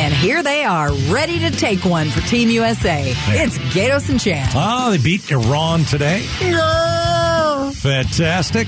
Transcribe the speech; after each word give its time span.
And 0.00 0.14
here 0.14 0.42
they 0.42 0.64
are, 0.64 0.90
ready 1.10 1.38
to 1.40 1.50
take 1.50 1.84
one 1.84 2.08
for 2.08 2.22
Team 2.22 2.48
USA. 2.48 3.12
It's 3.28 3.58
Gaydos 3.58 4.08
and 4.08 4.18
Chad. 4.18 4.50
Oh, 4.54 4.90
they 4.92 4.96
beat 4.96 5.30
Iran 5.30 5.84
today. 5.84 6.26
No. 6.40 7.70
Fantastic. 7.74 8.66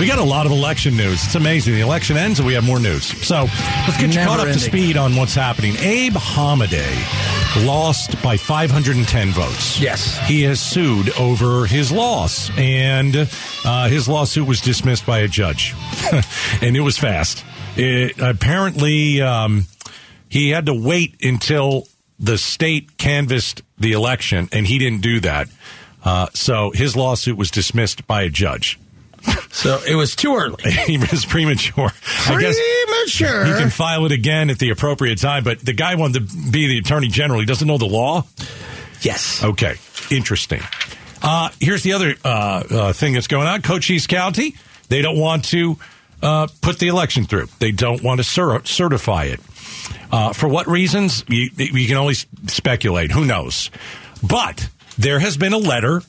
We 0.00 0.08
got 0.08 0.18
a 0.18 0.24
lot 0.24 0.44
of 0.44 0.50
election 0.50 0.96
news. 0.96 1.24
It's 1.24 1.36
amazing. 1.36 1.74
The 1.74 1.82
election 1.82 2.16
ends 2.16 2.40
and 2.40 2.48
we 2.48 2.54
have 2.54 2.64
more 2.64 2.80
news. 2.80 3.04
So 3.24 3.44
let's 3.44 3.96
get 3.96 4.08
you 4.08 4.16
Never 4.16 4.26
caught 4.26 4.40
up 4.40 4.52
to 4.52 4.58
speed 4.58 4.96
on 4.96 5.14
what's 5.14 5.36
happening. 5.36 5.76
Abe 5.76 6.14
Hamadeh 6.14 7.64
lost 7.64 8.20
by 8.20 8.36
510 8.36 9.28
votes. 9.28 9.80
Yes. 9.80 10.18
He 10.26 10.42
has 10.42 10.60
sued 10.60 11.16
over 11.16 11.64
his 11.64 11.92
loss, 11.92 12.50
and 12.58 13.28
uh, 13.64 13.88
his 13.88 14.08
lawsuit 14.08 14.48
was 14.48 14.60
dismissed 14.60 15.06
by 15.06 15.20
a 15.20 15.28
judge. 15.28 15.76
and 16.60 16.76
it 16.76 16.80
was 16.80 16.98
fast. 16.98 17.44
It, 17.76 18.18
apparently, 18.20 19.22
um, 19.22 19.66
he 20.32 20.48
had 20.48 20.64
to 20.66 20.74
wait 20.74 21.16
until 21.22 21.86
the 22.18 22.38
state 22.38 22.96
canvassed 22.96 23.62
the 23.78 23.92
election, 23.92 24.48
and 24.50 24.66
he 24.66 24.78
didn't 24.78 25.02
do 25.02 25.20
that. 25.20 25.48
Uh, 26.02 26.28
so 26.32 26.70
his 26.70 26.96
lawsuit 26.96 27.36
was 27.36 27.50
dismissed 27.50 28.06
by 28.06 28.22
a 28.22 28.30
judge. 28.30 28.78
So 29.50 29.80
it 29.86 29.94
was 29.94 30.16
too 30.16 30.34
early. 30.34 30.72
he 30.86 30.96
was 30.96 31.26
premature. 31.26 31.90
I 32.26 32.40
guess 32.40 32.58
Premature. 32.86 33.44
he 33.44 33.52
can 33.60 33.68
file 33.70 34.06
it 34.06 34.12
again 34.12 34.48
at 34.48 34.58
the 34.58 34.70
appropriate 34.70 35.18
time. 35.18 35.44
But 35.44 35.60
the 35.60 35.74
guy 35.74 35.94
wanted 35.96 36.28
to 36.30 36.50
be 36.50 36.66
the 36.66 36.78
attorney 36.78 37.08
general. 37.08 37.38
He 37.38 37.46
doesn't 37.46 37.68
know 37.68 37.76
the 37.78 37.84
law. 37.86 38.24
yes. 39.02 39.44
Okay, 39.44 39.74
interesting. 40.10 40.62
Uh, 41.22 41.50
here's 41.60 41.82
the 41.82 41.92
other 41.92 42.14
uh, 42.24 42.28
uh, 42.70 42.92
thing 42.94 43.12
that's 43.12 43.28
going 43.28 43.46
on. 43.46 43.60
Cochise 43.62 44.06
County, 44.06 44.56
they 44.88 45.02
don't 45.02 45.18
want 45.18 45.44
to 45.46 45.76
uh, 46.22 46.48
put 46.62 46.78
the 46.78 46.88
election 46.88 47.24
through. 47.24 47.46
They 47.58 47.70
don't 47.72 48.02
want 48.02 48.18
to 48.18 48.24
cer- 48.24 48.64
certify 48.64 49.24
it. 49.24 49.40
Uh, 50.10 50.32
for 50.32 50.48
what 50.48 50.66
reasons? 50.68 51.24
You, 51.28 51.50
you 51.56 51.88
can 51.88 51.96
only 51.96 52.14
speculate. 52.14 53.12
Who 53.12 53.24
knows? 53.24 53.70
But 54.22 54.68
there 54.98 55.18
has 55.18 55.36
been 55.36 55.52
a 55.52 55.58
letter 55.58 56.02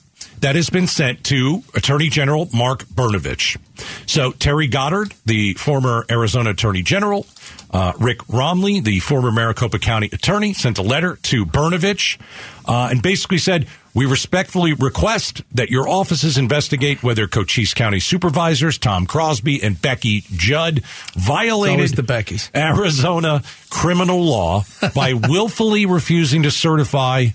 that 0.44 0.56
has 0.56 0.70
been 0.70 0.88
sent 0.88 1.24
to 1.24 1.64
Attorney 1.74 2.10
General 2.10 2.50
Mark 2.54 2.84
Brnovich. 2.84 3.58
So 4.06 4.34
Terry 4.34 4.68
Goddard, 4.68 5.14
the 5.26 5.54
former 5.54 6.06
Arizona 6.12 6.50
Attorney 6.50 6.84
General, 6.84 7.26
uh, 7.72 7.94
Rick 7.98 8.18
Romley, 8.28 8.84
the 8.84 9.00
former 9.00 9.32
Maricopa 9.32 9.80
County 9.80 10.10
Attorney, 10.12 10.52
sent 10.52 10.80
a 10.80 10.82
letter 10.82 11.18
to 11.24 11.46
Brnovich 11.46 12.20
uh, 12.66 12.90
and 12.92 13.02
basically 13.02 13.38
said, 13.38 13.68
"We 13.94 14.06
respectfully 14.06 14.74
request 14.74 15.44
that 15.54 15.70
your 15.70 15.88
offices 15.88 16.38
investigate 16.38 17.02
whether 17.02 17.26
Cochise 17.26 17.74
County 17.74 18.02
supervisors 18.02 18.78
Tom 18.78 19.06
Crosby 19.06 19.64
and 19.64 19.82
Peggy 19.82 20.26
Judd 20.30 20.82
violated 21.16 21.96
the 21.96 22.04
Beckys. 22.04 22.54
Arizona 22.54 23.44
criminal 23.70 24.22
law 24.22 24.66
by 24.94 25.14
willfully 25.30 25.86
refusing 25.86 26.44
to 26.44 26.52
certify 26.52 27.28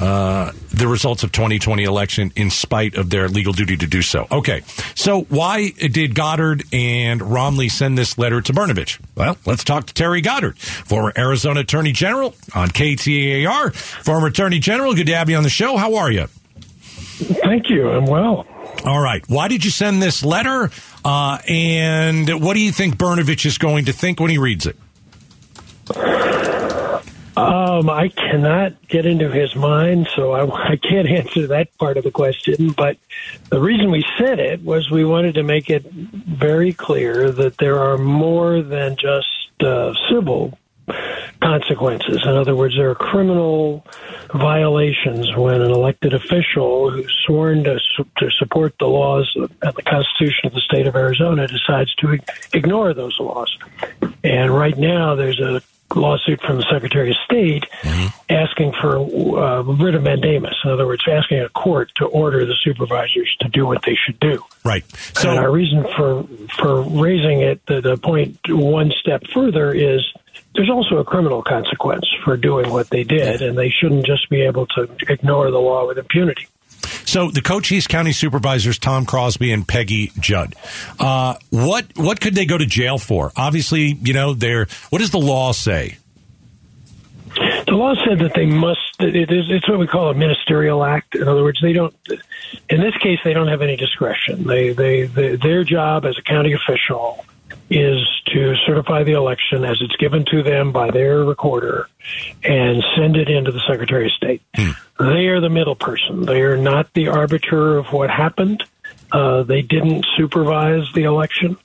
uh, 0.00 0.50
the 0.72 0.88
results 0.88 1.22
of 1.22 1.30
2020 1.32 1.84
election 1.84 2.32
in 2.36 2.50
spite 2.50 2.96
of 2.96 3.10
their 3.10 3.28
legal 3.28 3.52
duty 3.52 3.76
to 3.76 3.86
do 3.86 4.02
so. 4.02 4.26
Okay, 4.30 4.62
so 4.94 5.22
why 5.22 5.70
did 5.70 6.14
Goddard 6.14 6.64
and 6.72 7.20
Romley 7.20 7.70
send 7.70 7.96
this 7.96 8.18
letter 8.18 8.40
to 8.40 8.52
Brnovich? 8.52 8.98
Well, 9.14 9.36
let's 9.46 9.62
talk 9.64 9.86
to 9.86 9.94
Terry 9.94 10.20
Goddard, 10.20 10.58
former 10.58 11.12
Arizona 11.16 11.60
Attorney 11.60 11.92
General 11.92 12.34
on 12.54 12.68
KTAR. 12.68 13.74
Former 13.74 14.26
Attorney 14.26 14.58
General, 14.58 14.94
good 14.94 15.06
to 15.06 15.16
have 15.16 15.30
you 15.30 15.36
on 15.36 15.42
the 15.44 15.48
show. 15.50 15.76
How 15.76 15.96
are 15.96 16.10
you? 16.10 16.26
Thank 16.26 17.70
you. 17.70 17.88
I'm 17.90 18.06
well. 18.06 18.46
All 18.84 19.00
right. 19.00 19.24
Why 19.28 19.48
did 19.48 19.64
you 19.64 19.70
send 19.70 20.02
this 20.02 20.24
letter? 20.24 20.70
Uh, 21.04 21.38
and 21.48 22.42
what 22.42 22.54
do 22.54 22.60
you 22.60 22.72
think 22.72 22.96
Brnovich 22.96 23.46
is 23.46 23.58
going 23.58 23.84
to 23.84 23.92
think 23.92 24.18
when 24.18 24.30
he 24.30 24.38
reads 24.38 24.66
it? 24.66 24.76
Um, 27.36 27.90
I 27.90 28.08
cannot 28.08 28.86
get 28.88 29.06
into 29.06 29.30
his 29.30 29.56
mind, 29.56 30.08
so 30.14 30.32
I, 30.32 30.70
I 30.72 30.76
can't 30.76 31.08
answer 31.08 31.46
that 31.48 31.76
part 31.78 31.96
of 31.96 32.04
the 32.04 32.10
question. 32.10 32.70
But 32.70 32.96
the 33.50 33.60
reason 33.60 33.90
we 33.90 34.04
said 34.18 34.38
it 34.38 34.62
was 34.62 34.90
we 34.90 35.04
wanted 35.04 35.34
to 35.34 35.42
make 35.42 35.70
it 35.70 35.84
very 35.90 36.72
clear 36.72 37.30
that 37.30 37.58
there 37.58 37.80
are 37.80 37.98
more 37.98 38.62
than 38.62 38.96
just 38.96 39.28
uh, 39.60 39.92
civil 40.10 40.58
consequences. 41.40 42.22
In 42.24 42.36
other 42.36 42.54
words, 42.54 42.76
there 42.76 42.90
are 42.90 42.94
criminal 42.94 43.86
violations 44.34 45.34
when 45.36 45.60
an 45.60 45.70
elected 45.70 46.14
official 46.14 46.90
who's 46.90 47.12
sworn 47.26 47.64
to, 47.64 47.78
to 48.18 48.30
support 48.38 48.74
the 48.78 48.86
laws 48.86 49.30
and 49.34 49.74
the 49.74 49.82
Constitution 49.82 50.46
of 50.46 50.52
the 50.52 50.60
state 50.60 50.86
of 50.86 50.94
Arizona 50.94 51.46
decides 51.46 51.94
to 51.96 52.18
ignore 52.52 52.92
those 52.94 53.18
laws. 53.18 53.56
And 54.22 54.54
right 54.54 54.76
now, 54.76 55.14
there's 55.14 55.40
a 55.40 55.62
lawsuit 55.94 56.40
from 56.40 56.56
the 56.56 56.66
Secretary 56.70 57.10
of 57.10 57.16
State 57.24 57.66
asking 58.28 58.72
for 58.72 58.96
uh, 58.98 59.62
writ 59.62 59.94
of 59.94 60.02
mandamus. 60.02 60.56
In 60.64 60.70
other 60.70 60.86
words, 60.86 61.02
asking 61.08 61.40
a 61.40 61.48
court 61.50 61.92
to 61.96 62.06
order 62.06 62.44
the 62.44 62.54
supervisors 62.62 63.34
to 63.40 63.48
do 63.48 63.66
what 63.66 63.82
they 63.84 63.96
should 64.04 64.18
do. 64.20 64.42
Right. 64.64 64.84
and 65.24 65.38
our 65.38 65.50
reason 65.50 65.84
for 65.96 66.24
for 66.58 66.82
raising 66.82 67.40
it 67.40 67.64
to 67.66 67.80
the 67.80 67.96
point 67.96 68.38
one 68.48 68.92
step 69.00 69.22
further 69.32 69.72
is 69.72 70.00
there's 70.54 70.70
also 70.70 70.98
a 70.98 71.04
criminal 71.04 71.42
consequence 71.42 72.06
for 72.24 72.36
doing 72.36 72.70
what 72.70 72.88
they 72.90 73.04
did, 73.04 73.42
and 73.42 73.58
they 73.58 73.70
shouldn't 73.70 74.06
just 74.06 74.28
be 74.30 74.42
able 74.42 74.66
to 74.68 74.88
ignore 75.08 75.50
the 75.50 75.58
law 75.58 75.86
with 75.86 75.98
impunity. 75.98 76.46
So 77.04 77.30
the 77.30 77.42
Cochise 77.42 77.86
County 77.86 78.12
supervisors, 78.12 78.78
Tom 78.78 79.06
Crosby 79.06 79.52
and 79.52 79.66
Peggy 79.66 80.12
Judd, 80.18 80.54
uh, 80.98 81.34
what 81.50 81.86
what 81.96 82.20
could 82.20 82.34
they 82.34 82.46
go 82.46 82.58
to 82.58 82.66
jail 82.66 82.98
for? 82.98 83.32
Obviously, 83.36 83.98
you 84.02 84.12
know, 84.12 84.34
they're. 84.34 84.66
What 84.90 84.98
does 85.00 85.10
the 85.10 85.18
law 85.18 85.52
say? 85.52 85.98
The 87.66 87.72
law 87.72 87.94
said 88.06 88.20
that 88.20 88.32
they 88.34 88.46
must. 88.46 88.80
It 89.00 89.30
is. 89.30 89.46
It's 89.50 89.68
what 89.68 89.78
we 89.78 89.86
call 89.86 90.10
a 90.10 90.14
ministerial 90.14 90.84
act. 90.84 91.14
In 91.14 91.26
other 91.26 91.42
words, 91.42 91.60
they 91.60 91.72
don't. 91.72 91.94
In 92.70 92.80
this 92.80 92.96
case, 92.98 93.18
they 93.24 93.32
don't 93.32 93.48
have 93.48 93.62
any 93.62 93.76
discretion. 93.76 94.44
They, 94.44 94.72
they, 94.72 95.02
they 95.04 95.36
their 95.36 95.64
job 95.64 96.04
as 96.04 96.16
a 96.18 96.22
county 96.22 96.52
official 96.52 97.24
is 97.70 98.06
to 98.26 98.54
certify 98.66 99.04
the 99.04 99.12
election 99.12 99.64
as 99.64 99.78
it's 99.80 99.96
given 99.96 100.24
to 100.26 100.42
them 100.42 100.72
by 100.72 100.90
their 100.90 101.24
recorder 101.24 101.88
and 102.42 102.82
send 102.96 103.16
it 103.16 103.28
into 103.28 103.50
the 103.52 103.62
Secretary 103.68 104.06
of 104.06 104.12
State. 104.12 104.42
They 104.98 105.26
are 105.28 105.40
the 105.40 105.48
middle 105.48 105.74
person. 105.74 106.26
They 106.26 106.42
are 106.42 106.56
not 106.56 106.92
the 106.92 107.08
arbiter 107.08 107.78
of 107.78 107.86
what 107.92 108.10
happened. 108.10 108.62
Uh, 109.10 109.42
they 109.44 109.62
didn't 109.62 110.06
supervise 110.16 110.84
the 110.94 111.04
election. 111.04 111.56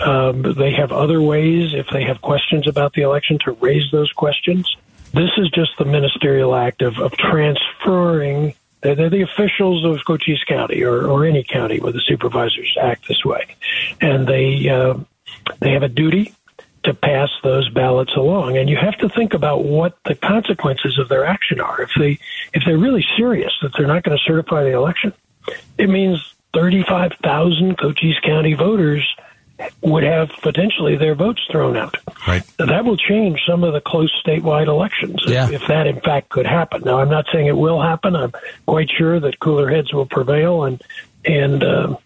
Um, 0.00 0.42
they 0.42 0.72
have 0.72 0.92
other 0.92 1.20
ways, 1.20 1.72
if 1.74 1.86
they 1.92 2.04
have 2.04 2.20
questions 2.20 2.66
about 2.66 2.94
the 2.94 3.02
election, 3.02 3.38
to 3.44 3.52
raise 3.52 3.90
those 3.92 4.10
questions. 4.12 4.76
This 5.12 5.30
is 5.36 5.48
just 5.50 5.70
the 5.78 5.84
ministerial 5.84 6.54
act 6.54 6.82
of, 6.82 6.98
of 6.98 7.12
transferring. 7.12 8.54
They're, 8.80 8.96
they're 8.96 9.10
the 9.10 9.22
officials 9.22 9.84
of 9.84 10.04
Cochise 10.04 10.42
County 10.48 10.82
or, 10.82 11.06
or 11.06 11.24
any 11.24 11.44
county 11.44 11.78
where 11.78 11.92
the 11.92 12.02
supervisors 12.04 12.76
act 12.80 13.06
this 13.06 13.24
way, 13.24 13.54
and 14.00 14.26
they 14.26 14.68
uh, 14.68 14.94
they 15.60 15.72
have 15.72 15.82
a 15.82 15.88
duty 15.88 16.34
to 16.84 16.92
pass 16.94 17.30
those 17.42 17.68
ballots 17.70 18.14
along. 18.14 18.56
And 18.58 18.68
you 18.68 18.76
have 18.76 18.96
to 18.98 19.08
think 19.08 19.32
about 19.34 19.64
what 19.64 19.96
the 20.04 20.14
consequences 20.14 20.98
of 20.98 21.08
their 21.08 21.24
action 21.24 21.60
are. 21.60 21.80
If 21.82 21.90
they 21.98 22.18
if 22.52 22.62
they're 22.66 22.78
really 22.78 23.04
serious 23.16 23.52
that 23.62 23.72
they're 23.76 23.86
not 23.86 24.02
going 24.02 24.16
to 24.18 24.22
certify 24.24 24.64
the 24.64 24.72
election, 24.72 25.12
it 25.78 25.88
means 25.88 26.34
thirty 26.52 26.82
five 26.82 27.12
thousand 27.22 27.78
Cochise 27.78 28.18
County 28.22 28.52
voters 28.54 29.02
would 29.82 30.02
have 30.02 30.30
potentially 30.42 30.96
their 30.96 31.14
votes 31.14 31.40
thrown 31.50 31.76
out. 31.76 31.96
Right. 32.26 32.42
That 32.58 32.84
will 32.84 32.96
change 32.96 33.40
some 33.46 33.62
of 33.62 33.72
the 33.72 33.80
close 33.80 34.12
statewide 34.26 34.66
elections 34.66 35.22
if- 35.24 35.30
Yeah. 35.30 35.48
if, 35.48 35.66
that 35.68 35.86
in 35.86 36.00
fact 36.00 36.28
could 36.28 36.44
happen. 36.44 36.82
Now, 36.84 36.98
I'm 36.98 37.08
not 37.08 37.26
saying 37.32 37.46
it 37.46 37.56
will 37.56 37.80
happen. 37.80 38.16
I'm 38.16 38.32
quite 38.66 38.90
sure 38.90 39.20
that 39.20 39.38
cooler 39.38 39.70
heads 39.70 39.92
will 39.92 40.06
prevail 40.06 40.64
and 40.64 40.82
and 41.24 41.62
uh, 41.62 41.96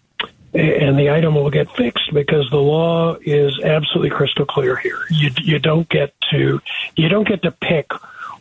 and 0.53 0.97
the 0.97 1.11
item 1.11 1.35
will 1.35 1.49
get 1.49 1.69
fixed 1.71 2.13
because 2.13 2.49
the 2.49 2.57
law 2.57 3.15
is 3.21 3.59
absolutely 3.63 4.09
crystal 4.09 4.45
clear 4.45 4.75
here. 4.75 4.99
You 5.09 5.31
you 5.37 5.59
don't 5.59 5.87
get 5.89 6.13
to 6.31 6.61
you 6.95 7.09
don't 7.09 7.27
get 7.27 7.43
to 7.43 7.51
pick 7.51 7.91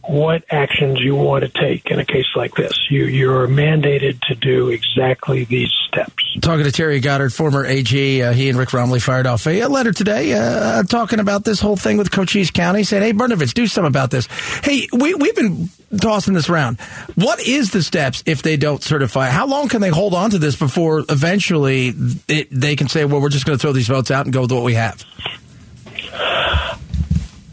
what 0.09 0.43
actions 0.51 0.99
you 1.01 1.15
want 1.15 1.45
to 1.45 1.49
take 1.49 1.91
in 1.91 1.99
a 1.99 2.05
case 2.05 2.27
like 2.35 2.55
this. 2.55 2.73
You 2.91 3.05
you're 3.05 3.47
mandated 3.47 4.21
to 4.23 4.35
do 4.35 4.71
exactly 4.71 5.45
these 5.45 5.71
steps. 5.87 6.25
Talking 6.41 6.65
to 6.65 6.73
Terry 6.73 7.01
Goddard, 7.01 7.31
former 7.31 7.67
AG, 7.67 8.23
uh, 8.23 8.33
he 8.33 8.49
and 8.49 8.59
Rick 8.59 8.71
Romley 8.71 9.03
fired 9.03 9.27
off 9.27 9.47
a, 9.47 9.67
letter 9.67 9.93
today 9.93 10.33
uh, 10.33 10.83
talking 10.85 11.21
about 11.21 11.45
this 11.45 11.61
whole 11.61 11.77
thing 11.77 11.99
with 11.99 12.11
Cochise 12.11 12.51
County, 12.51 12.85
saying, 12.85 13.03
"Hey, 13.03 13.13
Brnovich, 13.13 13.53
do 13.53 13.67
something 13.67 13.89
about 13.89 14.11
this." 14.11 14.27
Hey, 14.65 14.89
we, 14.93 15.15
we've 15.15 15.37
been 15.37 15.69
tossing 16.01 16.33
this 16.35 16.49
around. 16.49 16.81
What 17.15 17.41
is 17.47 17.71
the 17.71 17.83
steps 17.83 18.23
if 18.25 18.43
they 18.43 18.57
don't 18.57 18.83
certify? 18.83 19.29
How 19.29 19.47
long 19.47 19.69
can 19.69 19.83
they 19.83 19.91
hold 19.91 20.15
on 20.15 20.31
to 20.31 20.39
this 20.39 20.57
before 20.57 21.05
eventually 21.09 21.93
it, 22.29 22.49
they 22.51 22.77
can 22.77 22.89
say, 22.89 23.05
"Well, 23.05 23.21
we're 23.21 23.29
just 23.29 23.45
going 23.45 23.59
to 23.59 23.61
throw 23.61 23.73
these 23.73 23.89
votes 23.89 24.11
out 24.11 24.25
and 24.25 24.33
go 24.33 24.43
with 24.43 24.53
what 24.53 24.65
we 24.65 24.75
have"? 24.75 25.05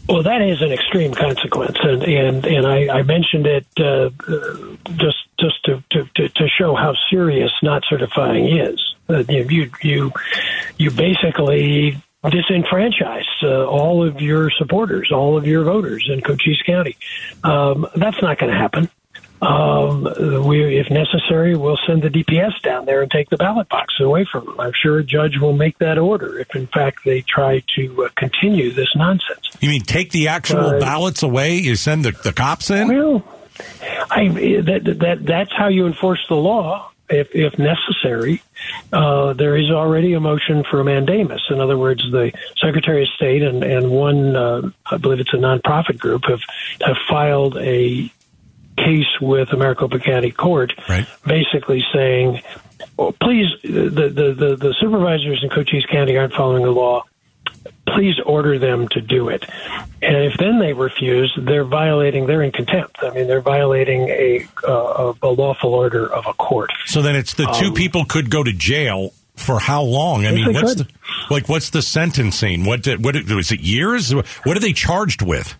Well, 0.08 0.22
that 0.22 0.40
is 0.40 0.62
an 0.62 0.72
extreme 0.72 1.14
consequence, 1.14 1.76
and 1.82 2.02
and, 2.04 2.46
and 2.46 2.66
I, 2.66 2.98
I 2.98 3.02
mentioned 3.02 3.46
it 3.46 3.66
uh, 3.78 4.10
uh, 4.28 4.76
just 4.94 5.16
just 5.38 5.64
to, 5.64 5.82
to, 5.90 6.28
to, 6.28 6.48
show 6.48 6.74
how 6.74 6.94
serious 7.10 7.52
not 7.62 7.82
certifying 7.88 8.56
is. 8.56 8.94
Uh, 9.08 9.24
you 9.28 9.46
you 9.48 9.70
you, 9.82 10.12
you 10.78 10.90
basically 10.90 12.00
disenfranchise 12.24 13.24
uh, 13.42 13.66
all 13.66 14.06
of 14.06 14.20
your 14.20 14.50
supporters, 14.50 15.10
all 15.12 15.36
of 15.36 15.46
your 15.46 15.64
voters 15.64 16.08
in 16.10 16.20
Cochise 16.20 16.62
County. 16.64 16.96
Um, 17.44 17.86
that's 17.96 18.20
not 18.22 18.38
going 18.38 18.52
to 18.52 18.58
happen. 18.58 18.88
Um, 19.42 20.04
we, 20.46 20.78
if 20.78 20.90
necessary, 20.90 21.56
we'll 21.56 21.78
send 21.86 22.02
the 22.02 22.08
DPS 22.08 22.60
down 22.62 22.86
there 22.86 23.02
and 23.02 23.10
take 23.10 23.28
the 23.28 23.36
ballot 23.36 23.68
boxes 23.68 24.00
away 24.00 24.24
from 24.24 24.46
them. 24.46 24.58
I'm 24.58 24.72
sure 24.74 24.98
a 24.98 25.04
judge 25.04 25.38
will 25.38 25.52
make 25.52 25.78
that 25.78 25.98
order 25.98 26.38
if, 26.38 26.54
in 26.56 26.66
fact, 26.66 27.04
they 27.04 27.20
try 27.22 27.62
to 27.76 28.04
uh, 28.04 28.08
continue 28.16 28.70
this 28.72 28.88
nonsense. 28.96 29.48
You 29.60 29.68
mean 29.68 29.82
take 29.82 30.10
the 30.10 30.28
actual 30.28 30.60
Uh, 30.60 30.80
ballots 30.80 31.22
away? 31.22 31.56
You 31.56 31.76
send 31.76 32.04
the, 32.04 32.12
the 32.12 32.32
cops 32.32 32.70
in? 32.70 32.88
Well, 32.88 33.22
I, 34.10 34.28
that, 34.28 34.96
that 35.00 35.18
that's 35.24 35.52
how 35.56 35.68
you 35.68 35.86
enforce 35.86 36.24
the 36.28 36.36
law. 36.36 36.90
If, 37.08 37.28
if 37.36 37.56
necessary, 37.56 38.42
uh, 38.92 39.32
there 39.34 39.56
is 39.56 39.70
already 39.70 40.14
a 40.14 40.20
motion 40.20 40.64
for 40.68 40.80
a 40.80 40.84
mandamus. 40.84 41.40
In 41.50 41.60
other 41.60 41.78
words, 41.78 42.02
the 42.10 42.32
Secretary 42.56 43.04
of 43.04 43.08
State 43.10 43.42
and, 43.42 43.62
and 43.62 43.92
one, 43.92 44.34
uh, 44.34 44.70
I 44.90 44.96
believe 44.96 45.20
it's 45.20 45.32
a 45.32 45.36
nonprofit 45.36 45.98
group, 45.98 46.24
have, 46.24 46.40
have 46.84 46.96
filed 47.08 47.58
a 47.58 48.10
case 48.76 49.20
with 49.20 49.50
the 49.50 49.56
Maricopa 49.56 49.98
County 49.98 50.30
Court, 50.30 50.72
Right. 50.88 51.06
basically 51.26 51.82
saying, 51.92 52.42
well, 52.96 53.12
please, 53.20 53.46
the, 53.62 53.88
the, 53.90 54.34
the, 54.34 54.56
the 54.56 54.74
supervisors 54.80 55.42
in 55.42 55.48
Cochise 55.50 55.86
County 55.90 56.16
aren't 56.16 56.34
following 56.34 56.62
the 56.64 56.70
law. 56.70 57.04
Please 57.88 58.16
order 58.24 58.58
them 58.58 58.88
to 58.88 59.00
do 59.00 59.28
it. 59.28 59.44
And 60.02 60.16
if 60.24 60.36
then 60.38 60.58
they 60.58 60.72
refuse, 60.72 61.32
they're 61.40 61.64
violating, 61.64 62.26
they're 62.26 62.42
in 62.42 62.52
contempt. 62.52 62.98
I 63.02 63.10
mean, 63.10 63.26
they're 63.28 63.40
violating 63.40 64.08
a, 64.08 64.46
uh, 64.66 65.12
a 65.22 65.28
lawful 65.28 65.72
order 65.72 66.12
of 66.12 66.26
a 66.26 66.32
court. 66.34 66.70
So 66.86 67.00
then 67.00 67.14
it's 67.16 67.34
the 67.34 67.46
two 67.58 67.68
Um, 67.68 67.74
people 67.74 68.04
could 68.04 68.28
go 68.28 68.42
to 68.42 68.52
jail 68.52 69.12
for 69.36 69.58
how 69.60 69.82
long? 69.82 70.26
I 70.26 70.32
mean, 70.32 70.52
what's 70.52 70.74
could. 70.74 70.86
the 70.86 70.92
like? 71.30 71.48
What's 71.48 71.70
the 71.70 71.82
sentencing? 71.82 72.64
What 72.64 72.82
did, 72.82 73.04
what 73.04 73.14
was 73.30 73.52
it? 73.52 73.60
Years? 73.60 74.12
What 74.14 74.56
are 74.56 74.60
they 74.60 74.72
charged 74.72 75.22
with? 75.22 75.56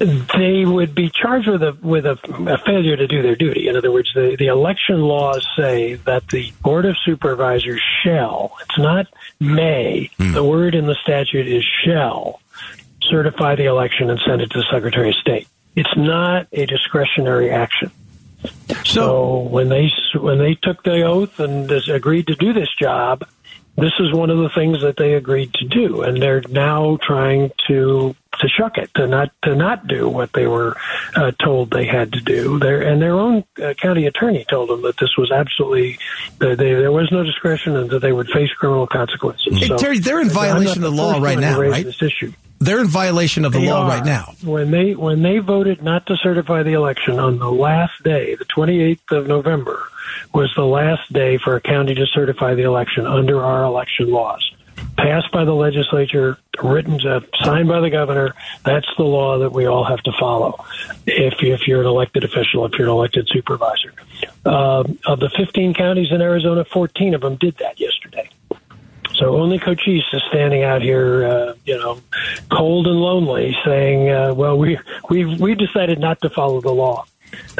They 0.00 0.64
would 0.64 0.94
be 0.94 1.10
charged 1.10 1.46
with 1.46 1.62
a 1.62 1.76
with 1.82 2.06
a, 2.06 2.18
a 2.46 2.58
failure 2.64 2.96
to 2.96 3.06
do 3.06 3.20
their 3.20 3.36
duty. 3.36 3.68
In 3.68 3.76
other 3.76 3.92
words, 3.92 4.10
the, 4.14 4.34
the 4.38 4.46
election 4.46 5.02
laws 5.02 5.46
say 5.56 5.94
that 5.94 6.26
the 6.28 6.52
board 6.62 6.86
of 6.86 6.96
supervisors 7.04 7.82
shall. 8.02 8.56
It's 8.62 8.78
not 8.78 9.06
may. 9.38 10.10
Hmm. 10.16 10.32
The 10.32 10.42
word 10.42 10.74
in 10.74 10.86
the 10.86 10.96
statute 11.02 11.46
is 11.46 11.64
shall 11.84 12.40
certify 13.02 13.56
the 13.56 13.66
election 13.66 14.08
and 14.08 14.18
send 14.26 14.40
it 14.40 14.50
to 14.50 14.58
the 14.58 14.66
Secretary 14.70 15.10
of 15.10 15.16
State. 15.16 15.48
It's 15.76 15.96
not 15.96 16.46
a 16.52 16.64
discretionary 16.64 17.50
action. 17.50 17.90
So 18.86 19.40
when 19.40 19.68
they 19.68 19.90
when 20.14 20.38
they 20.38 20.54
took 20.54 20.82
the 20.82 21.02
oath 21.02 21.38
and 21.40 21.68
this, 21.68 21.88
agreed 21.88 22.26
to 22.28 22.34
do 22.34 22.54
this 22.54 22.68
job, 22.80 23.28
this 23.76 23.92
is 24.00 24.14
one 24.14 24.30
of 24.30 24.38
the 24.38 24.48
things 24.48 24.80
that 24.80 24.96
they 24.96 25.12
agreed 25.12 25.52
to 25.54 25.66
do, 25.66 26.00
and 26.02 26.22
they're 26.22 26.42
now 26.48 26.98
trying 27.02 27.50
to 27.68 28.16
to 28.38 28.48
shuck 28.48 28.78
it, 28.78 28.90
to 28.94 29.06
not 29.06 29.30
to 29.42 29.54
not 29.54 29.86
do 29.86 30.08
what 30.08 30.32
they 30.32 30.46
were 30.46 30.76
uh, 31.16 31.32
told 31.42 31.70
they 31.70 31.84
had 31.86 32.12
to 32.12 32.20
do. 32.20 32.58
Their 32.58 32.80
and 32.82 33.00
their 33.02 33.18
own 33.18 33.44
uh, 33.62 33.74
county 33.74 34.06
attorney 34.06 34.44
told 34.48 34.68
them 34.70 34.82
that 34.82 34.96
this 34.98 35.16
was 35.16 35.30
absolutely 35.32 35.98
that 36.38 36.56
they, 36.58 36.72
there 36.74 36.92
was 36.92 37.10
no 37.12 37.22
discretion 37.24 37.76
and 37.76 37.90
that 37.90 38.00
they 38.00 38.12
would 38.12 38.28
face 38.28 38.50
criminal 38.52 38.86
consequences. 38.86 39.58
Hey, 39.58 39.66
So, 39.66 39.76
Terry, 39.76 39.98
they're 39.98 40.20
in 40.20 40.30
violation 40.30 40.84
of 40.84 40.94
the 40.94 41.02
law 41.02 41.18
right 41.20 41.38
now, 41.38 41.58
right? 41.60 41.84
This 41.84 42.02
issue. 42.02 42.32
They're 42.62 42.80
in 42.80 42.88
violation 42.88 43.46
of 43.46 43.52
the 43.52 43.60
They 43.60 43.70
law 43.70 43.84
are. 43.84 43.88
right 43.88 44.04
now. 44.04 44.34
When 44.44 44.70
they 44.70 44.94
when 44.94 45.22
they 45.22 45.38
voted 45.38 45.82
not 45.82 46.06
to 46.06 46.16
certify 46.16 46.62
the 46.62 46.74
election 46.74 47.18
on 47.18 47.38
the 47.38 47.50
last 47.50 48.02
day, 48.04 48.34
the 48.34 48.44
28th 48.44 49.10
of 49.12 49.26
November, 49.26 49.88
was 50.34 50.52
the 50.54 50.64
last 50.66 51.10
day 51.12 51.38
for 51.38 51.56
a 51.56 51.60
county 51.60 51.94
to 51.94 52.06
certify 52.06 52.54
the 52.54 52.62
election 52.62 53.06
under 53.06 53.42
our 53.42 53.64
election 53.64 54.10
laws. 54.10 54.50
Passed 55.02 55.32
by 55.32 55.46
the 55.46 55.54
legislature, 55.54 56.36
written, 56.62 57.00
uh, 57.06 57.20
signed 57.42 57.68
by 57.68 57.80
the 57.80 57.88
governor. 57.88 58.34
That's 58.66 58.86
the 58.98 59.04
law 59.04 59.38
that 59.38 59.50
we 59.50 59.64
all 59.64 59.84
have 59.84 60.02
to 60.02 60.12
follow. 60.20 60.62
If 61.06 61.42
if 61.42 61.66
you're 61.66 61.80
an 61.80 61.86
elected 61.86 62.22
official, 62.22 62.66
if 62.66 62.72
you're 62.72 62.88
an 62.88 62.92
elected 62.92 63.26
supervisor, 63.32 63.94
um, 64.44 64.98
of 65.06 65.20
the 65.20 65.30
15 65.38 65.72
counties 65.72 66.12
in 66.12 66.20
Arizona, 66.20 66.66
14 66.66 67.14
of 67.14 67.22
them 67.22 67.36
did 67.36 67.56
that 67.58 67.80
yesterday. 67.80 68.28
So 69.14 69.36
only 69.36 69.58
Cochise 69.58 70.04
is 70.12 70.22
standing 70.28 70.64
out 70.64 70.82
here, 70.82 71.24
uh, 71.24 71.54
you 71.64 71.78
know, 71.78 72.00
cold 72.50 72.86
and 72.86 73.00
lonely, 73.00 73.56
saying, 73.64 74.10
uh, 74.10 74.34
"Well, 74.34 74.58
we 74.58 74.78
we 75.08 75.24
we 75.24 75.54
decided 75.54 75.98
not 75.98 76.20
to 76.20 76.30
follow 76.30 76.60
the 76.60 76.72
law." 76.72 77.06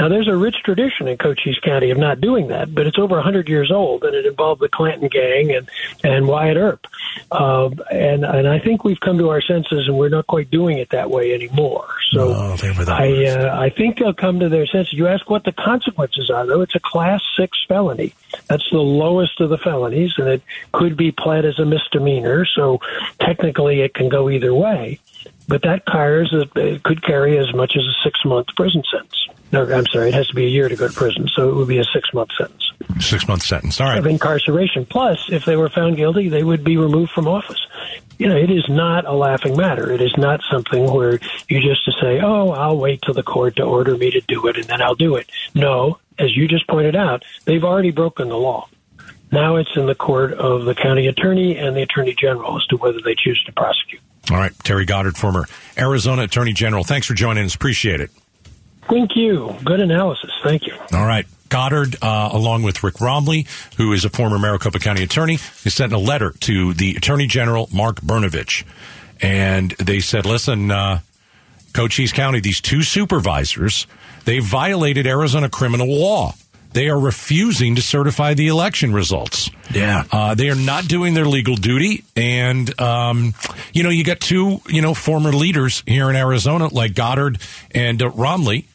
Now, 0.01 0.09
there's 0.09 0.29
a 0.29 0.37
rich 0.37 0.57
tradition 0.65 1.09
in 1.09 1.19
Cochise 1.19 1.59
County 1.63 1.91
of 1.91 1.99
not 1.99 2.23
doing 2.23 2.49
that, 2.49 2.75
but 2.75 2.87
it's 2.87 2.99
over 2.99 3.17
100 3.17 3.51
years 3.51 3.71
old, 3.71 4.03
and 4.03 4.15
it 4.15 4.25
involved 4.25 4.63
the 4.63 4.69
Clanton 4.71 5.09
gang 5.09 5.55
and 5.55 5.69
and 6.03 6.27
Wyatt 6.27 6.57
Earp, 6.57 6.87
uh, 7.31 7.69
and 7.91 8.25
and 8.25 8.49
I 8.49 8.61
think 8.61 8.83
we've 8.83 8.99
come 8.99 9.19
to 9.19 9.29
our 9.29 9.43
senses, 9.43 9.89
and 9.89 9.99
we're 9.99 10.09
not 10.09 10.27
quite 10.27 10.51
doing 10.51 10.79
it 10.79 10.89
that 10.89 11.11
way 11.11 11.35
anymore. 11.35 11.87
So 12.13 12.33
Oh, 12.35 12.57
they 12.57 12.71
were 12.71 12.87
the 12.87 12.93
I 12.93 13.27
uh, 13.27 13.61
I 13.61 13.69
think 13.69 13.99
they'll 13.99 14.15
come 14.15 14.41
to 14.41 14.49
their 14.49 14.67
senses. 14.67 14.95
You 14.95 15.07
ask 15.07 15.29
what 15.29 15.45
the 15.45 15.53
consequences 15.53 16.31
are, 16.31 16.47
though. 16.47 16.63
It's 16.63 16.75
a 16.75 16.81
class 16.81 17.21
six 17.37 17.59
felony. 17.69 18.15
That's 18.49 18.69
the 18.71 18.79
lowest 18.79 19.39
of 19.43 19.51
the 19.51 19.59
felonies, 19.59 20.15
and 20.17 20.29
it 20.29 20.43
could 20.73 20.97
be 20.97 21.13
pled 21.13 21.45
as 21.45 21.59
a 21.59 21.67
misdemeanor. 21.67 22.47
So 22.47 22.81
technically, 23.21 23.83
it 23.83 23.93
can 23.93 24.09
go 24.09 24.31
either 24.31 24.55
way. 24.55 24.99
But 25.47 25.61
that 25.63 25.85
carries 25.85 26.33
a, 26.33 26.49
it 26.59 26.85
could 26.85 27.03
carry 27.03 27.37
as 27.37 27.53
much 27.53 27.77
as 27.77 27.83
a 27.83 27.95
six 28.03 28.25
month 28.25 28.47
prison 28.57 28.83
sentence. 28.91 29.27
No, 29.53 29.63
I'm 29.73 29.87
sorry, 29.87 30.09
it 30.09 30.15
has 30.15 30.29
to 30.29 30.35
be 30.35 30.45
a 30.45 30.49
year 30.49 30.69
to 30.69 30.77
go 30.77 30.89
to 30.89 30.95
prison, 30.95 31.29
so 31.29 31.49
it 31.49 31.55
would 31.55 31.69
be 31.69 31.79
a 31.79 31.85
six 31.85 32.13
month 32.15 32.31
sentence 32.39 32.71
Six 32.99 33.29
month 33.29 33.43
sentence. 33.43 33.81
All 33.81 33.97
of 33.97 34.07
incarceration. 34.07 34.87
Plus, 34.87 35.19
if 35.31 35.45
they 35.45 35.57
were 35.57 35.69
found 35.69 35.97
guilty, 35.97 36.29
they 36.29 36.43
would 36.43 36.65
be 36.65 36.77
removed 36.77 37.13
from 37.13 37.29
office. 37.29 37.61
You 38.19 38.29
know, 38.29 38.37
it 38.37 38.51
is 38.51 38.69
not 38.69 39.07
a 39.07 39.13
laughing 39.13 39.57
matter. 39.57 39.91
It 39.91 40.01
is 40.01 40.15
not 40.17 40.41
something 40.51 40.91
where 40.93 41.19
you 41.49 41.61
just 41.61 41.85
to 41.85 41.93
say, 42.01 42.21
"Oh, 42.21 42.51
I'll 42.51 42.77
wait 42.77 43.03
till 43.03 43.15
the 43.15 43.23
court 43.23 43.57
to 43.57 43.63
order 43.63 43.97
me 43.97 44.11
to 44.11 44.21
do 44.21 44.47
it, 44.49 44.57
and 44.57 44.65
then 44.67 44.83
I'll 44.83 44.95
do 44.95 45.17
it." 45.17 45.31
No, 45.55 45.99
as 46.19 46.37
you 46.37 46.49
just 46.49 46.67
pointed 46.69 46.97
out, 46.97 47.25
they've 47.45 47.65
already 47.65 47.91
broken 47.91 48.29
the 48.29 48.37
law. 48.37 48.69
Now 49.33 49.57
it's 49.57 49.75
in 49.77 49.87
the 49.87 49.95
court 49.95 50.33
of 50.33 50.65
the 50.65 50.75
county 50.75 51.07
attorney 51.07 51.57
and 51.57 51.77
the 51.77 51.83
attorney 51.83 52.15
general 52.15 52.57
as 52.57 52.67
to 52.67 52.77
whether 52.77 53.01
they 53.01 53.15
choose 53.15 53.43
to 53.45 53.53
prosecute. 53.53 54.01
All 54.31 54.37
right. 54.37 54.53
Terry 54.65 54.85
Goddard, 54.85 55.17
former 55.17 55.47
Arizona 55.79 56.23
Attorney 56.23 56.53
General. 56.53 56.85
Thanks 56.85 57.07
for 57.07 57.15
joining 57.15 57.45
us. 57.45 57.55
Appreciate 57.55 58.01
it. 58.01 58.11
Thank 58.91 59.17
you. 59.17 59.55
Good 59.65 59.81
analysis. 59.81 60.31
Thank 60.43 60.67
you. 60.67 60.75
All 60.93 61.07
right. 61.07 61.27
Goddard, 61.49 61.97
uh, 62.03 62.31
along 62.33 62.63
with 62.63 62.83
Rick 62.85 62.97
Romley, 62.97 63.47
who 63.77 63.93
is 63.93 64.05
a 64.05 64.11
former 64.11 64.39
Maricopa 64.39 64.79
County 64.79 65.03
attorney, 65.03 65.37
has 65.65 65.75
sent 65.75 65.93
a 65.93 65.99
letter 65.99 66.31
to 66.41 66.75
the 66.75 66.95
Attorney 66.97 67.27
General, 67.27 67.69
Mark 67.73 68.01
Brnovich. 68.01 68.65
And 69.21 69.73
they 69.73 70.01
said, 70.01 70.27
listen, 70.27 70.71
uh, 70.71 71.01
Cochise 71.73 72.13
County, 72.13 72.41
these 72.41 72.61
two 72.61 72.83
supervisors, 72.83 73.87
they 74.25 74.39
violated 74.39 75.07
Arizona 75.07 75.49
criminal 75.49 75.89
law. 75.89 76.35
They 76.73 76.89
are 76.89 76.99
refusing 76.99 77.75
to 77.75 77.83
certify 77.83 78.35
the 78.35 78.47
election 78.47 78.93
results. 78.93 79.51
Yeah. 79.73 80.05
Uh, 80.13 80.37
they 80.37 80.51
are 80.51 80.55
not 80.55 80.87
doing 80.87 81.15
their 81.15 81.25
legal 81.25 81.57
duty. 81.57 82.05
And, 82.15 82.81
um, 82.81 83.35
you 83.73 83.83
know, 83.83 83.91
you 83.91 84.05
got 84.05 84.21
two, 84.21 84.61
you 84.69 84.81
know, 84.81 84.95
former 84.95 85.33
leaders 85.33 85.83
here 85.85 86.09
in 86.11 86.17
Arizona, 86.17 86.69
like 86.69 86.95
Goddard 86.95 87.41
and 87.73 88.01
uh, 88.01 88.11
Romley, 88.11 88.67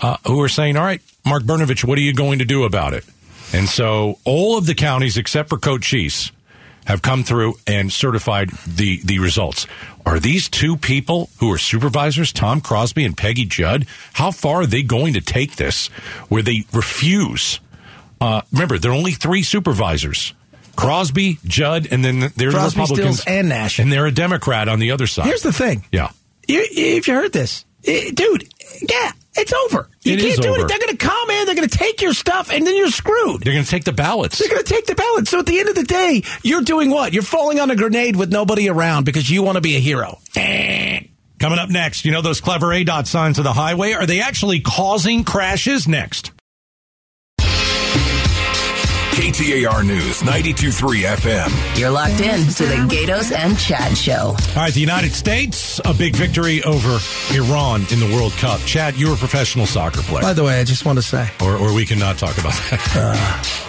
uh, 0.00 0.16
who 0.26 0.40
are 0.42 0.48
saying, 0.48 0.76
all 0.76 0.84
right, 0.84 1.00
Mark 1.26 1.42
Brnovich, 1.42 1.84
what 1.84 1.98
are 1.98 2.02
you 2.02 2.14
going 2.14 2.38
to 2.40 2.44
do 2.44 2.64
about 2.64 2.94
it? 2.94 3.04
And 3.52 3.68
so 3.68 4.18
all 4.24 4.58
of 4.58 4.66
the 4.66 4.74
counties 4.74 5.16
except 5.16 5.48
for 5.48 5.58
Cochise 5.58 6.32
have 6.86 7.02
come 7.02 7.22
through 7.22 7.54
and 7.66 7.92
certified 7.92 8.50
the, 8.66 9.00
the 9.04 9.18
results. 9.18 9.66
Are 10.06 10.18
these 10.18 10.48
two 10.48 10.76
people 10.76 11.28
who 11.38 11.52
are 11.52 11.58
supervisors, 11.58 12.32
Tom 12.32 12.60
Crosby 12.62 13.04
and 13.04 13.16
Peggy 13.16 13.44
Judd, 13.44 13.86
how 14.14 14.30
far 14.30 14.62
are 14.62 14.66
they 14.66 14.82
going 14.82 15.12
to 15.14 15.20
take 15.20 15.56
this 15.56 15.88
where 16.28 16.42
they 16.42 16.64
refuse? 16.72 17.60
Uh, 18.20 18.40
remember, 18.52 18.78
there 18.78 18.90
are 18.90 18.94
only 18.94 19.12
three 19.12 19.42
supervisors. 19.42 20.32
Crosby, 20.76 21.38
Judd, 21.44 21.88
and 21.90 22.04
then 22.04 22.32
there's 22.36 22.54
Crosby, 22.54 22.80
Republicans. 22.80 23.20
Stills, 23.20 23.36
and 23.36 23.48
Nash. 23.48 23.78
And 23.78 23.92
they're 23.92 24.06
a 24.06 24.12
Democrat 24.12 24.68
on 24.68 24.78
the 24.78 24.92
other 24.92 25.06
side. 25.06 25.26
Here's 25.26 25.42
the 25.42 25.52
thing. 25.52 25.84
yeah. 25.92 26.10
You, 26.46 26.64
if 26.70 27.08
you 27.08 27.14
heard 27.14 27.32
this, 27.32 27.66
dude, 27.82 28.48
yeah, 28.88 29.12
it's 29.38 29.52
over. 29.52 29.88
You 30.02 30.14
It 30.14 30.20
can't 30.20 30.32
is 30.32 30.38
do 30.38 30.48
over. 30.50 30.60
it. 30.64 30.68
They're 30.68 30.78
going 30.78 30.96
to 30.96 30.96
come 30.96 31.30
in, 31.30 31.46
they're 31.46 31.54
going 31.54 31.68
to 31.68 31.78
take 31.78 32.00
your 32.02 32.12
stuff, 32.14 32.50
and 32.52 32.66
then 32.66 32.76
you're 32.76 32.90
screwed. 32.90 33.42
They're 33.42 33.52
going 33.54 33.64
to 33.64 33.70
take 33.70 33.84
the 33.84 33.92
ballots. 33.92 34.38
They're 34.38 34.48
going 34.48 34.62
to 34.62 34.72
take 34.72 34.86
the 34.86 34.94
ballots. 34.94 35.30
So 35.30 35.40
at 35.40 35.46
the 35.46 35.58
end 35.60 35.68
of 35.68 35.74
the 35.74 35.84
day, 35.84 36.22
you're 36.42 36.62
doing 36.62 36.90
what? 36.90 37.12
You're 37.12 37.22
falling 37.22 37.60
on 37.60 37.70
a 37.70 37.76
grenade 37.76 38.16
with 38.16 38.30
nobody 38.30 38.68
around 38.68 39.04
because 39.04 39.28
you 39.30 39.42
want 39.42 39.56
to 39.56 39.60
be 39.60 39.76
a 39.76 39.80
hero. 39.80 40.18
Coming 41.38 41.58
up 41.60 41.70
next, 41.70 42.04
you 42.04 42.10
know 42.10 42.20
those 42.22 42.40
clever 42.40 42.66
ADOT 42.68 43.06
signs 43.06 43.38
of 43.38 43.44
the 43.44 43.52
highway? 43.52 43.92
Are 43.92 44.06
they 44.06 44.20
actually 44.20 44.60
causing 44.60 45.22
crashes 45.24 45.86
next? 45.86 46.32
KTAR 49.32 49.84
News, 49.84 50.22
92.3 50.22 51.02
FM. 51.16 51.78
You're 51.78 51.90
locked 51.90 52.18
in 52.20 52.40
to 52.48 52.64
the 52.64 52.76
Gaydos 52.88 53.30
and 53.30 53.58
Chad 53.58 53.94
Show. 53.96 54.28
All 54.28 54.34
right, 54.56 54.72
the 54.72 54.80
United 54.80 55.12
States, 55.12 55.78
a 55.84 55.92
big 55.92 56.16
victory 56.16 56.62
over 56.64 56.98
Iran 57.34 57.82
in 57.92 58.00
the 58.00 58.10
World 58.14 58.32
Cup. 58.32 58.58
Chad, 58.62 58.96
you're 58.96 59.12
a 59.12 59.16
professional 59.18 59.66
soccer 59.66 60.00
player. 60.00 60.22
By 60.22 60.32
the 60.32 60.44
way, 60.44 60.58
I 60.60 60.64
just 60.64 60.86
want 60.86 60.96
to 60.96 61.02
say, 61.02 61.28
or, 61.42 61.56
or 61.56 61.74
we 61.74 61.84
cannot 61.84 62.16
talk 62.16 62.38
about 62.38 62.54
that. 62.70 62.78
Uh, 62.98 63.14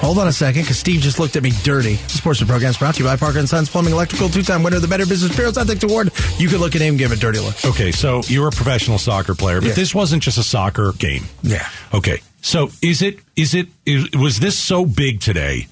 hold 0.05 0.17
on 0.17 0.27
a 0.29 0.31
second, 0.33 0.61
because 0.61 0.77
Steve 0.79 1.01
just 1.01 1.19
looked 1.19 1.35
at 1.35 1.43
me 1.43 1.51
dirty. 1.63 1.95
This 1.95 2.21
portion 2.21 2.43
of 2.43 2.47
the 2.47 2.51
program 2.53 2.71
is 2.71 2.77
brought 2.77 2.95
to 2.95 2.99
you 3.03 3.05
by 3.09 3.17
Parker 3.17 3.37
and 3.39 3.49
Sons 3.49 3.69
Plumbing 3.69 3.91
Electrical, 3.93 4.29
two-time 4.29 4.63
winner 4.63 4.77
of 4.77 4.81
the 4.81 4.87
Better 4.87 5.05
Business 5.05 5.35
Bureau's 5.35 5.57
Ethics 5.57 5.83
Award. 5.83 6.09
You 6.37 6.47
could 6.47 6.61
look 6.61 6.73
at 6.75 6.81
him, 6.81 6.95
give 6.95 7.11
a 7.11 7.15
dirty 7.17 7.39
look. 7.39 7.63
Okay, 7.65 7.91
so 7.91 8.21
you're 8.27 8.47
a 8.47 8.51
professional 8.51 8.97
soccer 8.97 9.35
player, 9.35 9.59
but 9.59 9.67
Yeah. 9.69 9.73
this 9.75 9.93
wasn't 9.93 10.23
just 10.23 10.37
a 10.37 10.43
soccer 10.43 10.93
game. 10.93 11.25
Yeah. 11.43 11.67
Okay, 11.93 12.21
so 12.41 12.69
is 12.81 13.01
it 13.01 13.19
is 13.35 13.53
it 13.53 13.67
is, 13.85 14.09
was 14.11 14.39
this 14.39 14.57
so 14.57 14.85
big 14.85 15.19
today 15.21 15.67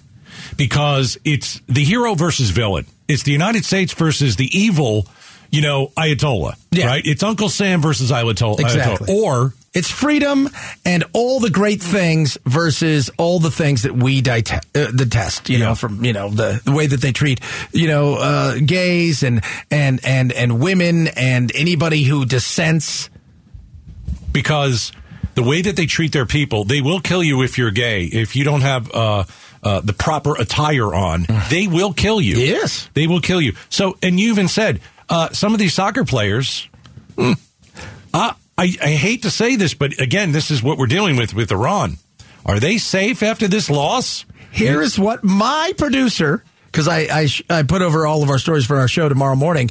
because 0.56 1.18
it's 1.24 1.62
the 1.68 1.84
hero 1.84 2.16
versus 2.16 2.50
villain? 2.50 2.86
It's 3.08 3.24
the 3.24 3.32
United 3.32 3.64
States 3.66 3.94
versus 3.94 4.36
the 4.36 4.46
evil, 4.58 5.08
you 5.50 5.62
know, 5.62 5.88
Ayatollah. 5.98 6.56
Yeah. 6.72 6.88
Right? 6.88 7.02
It's 7.06 7.24
Uncle 7.24 7.48
Sam 7.50 7.82
versus 7.82 8.12
Ayatollah. 8.12 8.60
Exactly. 8.60 9.08
Ayatollah. 9.08 9.24
Or 9.24 9.54
It's 9.74 9.90
freedom 9.90 10.50
and 10.84 11.04
all 11.14 11.40
the 11.40 11.50
great 11.50 11.82
things 11.82 12.38
versus 12.46 13.10
all 13.18 13.40
the 13.40 13.52
things 13.52 13.84
that 13.84 13.96
we 13.96 14.22
dete- 14.22 14.52
uh, 14.76 14.92
detest. 14.92 15.50
You 15.50 15.60
Yeah. 15.60 15.66
know, 15.70 15.76
from 15.76 16.04
you 16.04 16.12
know 16.14 16.30
the, 16.30 16.60
the 16.66 16.72
way 16.72 16.88
that 16.88 17.00
they 17.00 17.12
treat 17.14 17.40
you 17.72 17.88
know 17.88 18.16
uh, 18.16 18.58
gays 18.66 19.24
and 19.24 19.42
and 19.72 20.00
and 20.04 20.32
and 20.34 20.60
women 20.60 21.08
and 21.10 21.52
anybody 21.56 22.04
who 22.04 22.26
dissents. 22.26 23.10
because 24.34 24.92
the 25.38 25.44
way 25.44 25.62
that 25.62 25.76
they 25.76 25.86
treat 25.86 26.14
their 26.14 26.26
people, 26.26 26.64
they 26.64 26.82
will 26.82 27.00
kill 27.00 27.24
you 27.24 27.44
if 27.44 27.60
you're 27.60 27.70
gay. 27.70 28.06
If 28.06 28.36
you 28.36 28.44
don't 28.44 28.62
have 28.62 28.92
uh, 28.92 29.26
uh, 29.62 29.82
the 29.82 29.94
proper 29.94 30.36
attire 30.36 30.96
on, 30.96 31.28
they 31.52 31.68
will 31.68 31.94
kill 31.94 32.20
you. 32.20 32.38
Yes. 32.38 32.90
They 32.96 33.06
will 33.06 33.22
kill 33.22 33.40
you. 33.40 33.54
So, 33.70 34.00
and 34.02 34.20
you 34.20 34.30
even 34.32 34.48
said 34.48 34.82
uh, 35.08 35.30
some 35.30 35.54
of 35.54 35.60
these 35.60 35.76
soccer 35.76 36.04
players. 36.06 36.68
uh, 37.20 37.36
I, 38.14 38.34
I 38.58 38.66
hate 38.66 39.22
to 39.22 39.30
say 39.30 39.56
this, 39.56 39.76
but 39.76 40.02
again, 40.02 40.32
this 40.32 40.50
is 40.50 40.64
what 40.64 40.80
we're 40.80 40.88
dealing 40.88 41.18
with 41.18 41.36
with 41.36 41.52
Iran. 41.52 41.98
Are 42.44 42.60
they 42.60 42.80
safe 42.80 43.22
after 43.22 43.48
this 43.48 43.70
loss? 43.70 44.26
Here 44.52 44.82
is 44.82 44.98
what 44.98 45.24
my 45.24 45.74
producer, 45.78 46.44
because 46.68 46.88
I 46.88 47.00
I, 47.12 47.26
sh- 47.26 47.44
I 47.50 47.64
put 47.64 47.82
over 47.82 48.06
all 48.06 48.24
of 48.24 48.30
our 48.30 48.38
stories 48.40 48.66
for 48.66 48.78
our 48.78 48.88
show 48.88 49.10
tomorrow 49.10 49.36
morning, 49.36 49.70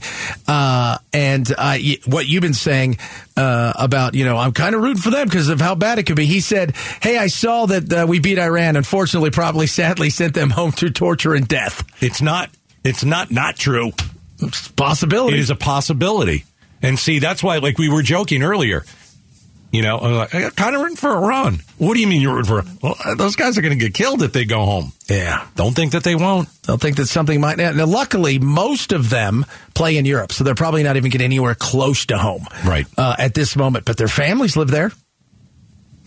uh, 0.48 0.98
and 1.12 1.50
uh, 1.50 1.54
y- 1.80 1.98
what 2.06 2.26
you've 2.26 2.42
been 2.42 2.54
saying 2.54 2.98
uh, 3.36 3.72
about 3.76 4.14
you 4.14 4.24
know 4.24 4.36
I'm 4.36 4.52
kind 4.52 4.74
of 4.74 4.82
rooting 4.82 5.02
for 5.02 5.10
them 5.10 5.26
because 5.28 5.48
of 5.48 5.60
how 5.60 5.74
bad 5.74 5.98
it 5.98 6.04
could 6.04 6.16
be. 6.16 6.26
He 6.26 6.40
said, 6.40 6.74
"Hey, 7.02 7.16
I 7.18 7.28
saw 7.28 7.66
that 7.66 7.92
uh, 7.92 8.06
we 8.08 8.18
beat 8.20 8.38
Iran. 8.38 8.76
Unfortunately, 8.76 9.30
probably 9.30 9.66
sadly 9.66 10.10
sent 10.10 10.34
them 10.34 10.50
home 10.50 10.72
through 10.72 10.90
torture 10.90 11.34
and 11.34 11.46
death. 11.46 11.84
It's 12.02 12.20
not. 12.20 12.50
It's 12.84 13.04
not 13.04 13.30
not 13.30 13.56
true. 13.56 13.92
It's 14.40 14.68
a 14.68 14.72
possibility. 14.72 15.36
It 15.36 15.40
is 15.40 15.50
a 15.50 15.56
possibility. 15.56 16.44
And 16.82 16.98
see, 16.98 17.18
that's 17.20 17.42
why, 17.42 17.58
like 17.58 17.78
we 17.78 17.88
were 17.88 18.02
joking 18.02 18.42
earlier. 18.42 18.84
You 19.76 19.82
know, 19.82 19.98
I'm 20.32 20.50
kind 20.52 20.74
of 20.74 20.80
rooting 20.82 20.96
for 20.96 21.10
Iran. 21.10 21.60
What 21.78 21.94
do 21.94 22.00
you 22.00 22.06
mean 22.06 22.20
you're 22.22 22.34
rooting 22.34 22.62
for? 22.62 22.64
Well, 22.82 22.96
those 23.16 23.36
guys 23.36 23.58
are 23.58 23.62
going 23.62 23.78
to 23.78 23.84
get 23.84 23.94
killed 23.94 24.22
if 24.22 24.32
they 24.32 24.44
go 24.44 24.64
home. 24.64 24.92
Yeah. 25.08 25.46
Don't 25.54 25.74
think 25.76 25.92
that 25.92 26.02
they 26.02 26.14
won't. 26.14 26.48
They'll 26.62 26.78
think 26.78 26.96
that 26.96 27.06
something 27.06 27.40
might. 27.40 27.58
Now, 27.58 27.84
luckily, 27.84 28.38
most 28.38 28.92
of 28.92 29.10
them 29.10 29.44
play 29.74 29.96
in 29.98 30.04
Europe, 30.06 30.32
so 30.32 30.42
they're 30.44 30.54
probably 30.54 30.82
not 30.82 30.96
even 30.96 31.10
getting 31.10 31.26
anywhere 31.26 31.54
close 31.54 32.06
to 32.06 32.18
home, 32.18 32.46
Right. 32.64 32.86
Uh, 32.96 33.14
at 33.18 33.34
this 33.34 33.54
moment. 33.54 33.84
But 33.84 33.96
their 33.98 34.08
families 34.08 34.56
live 34.56 34.68
there. 34.68 34.90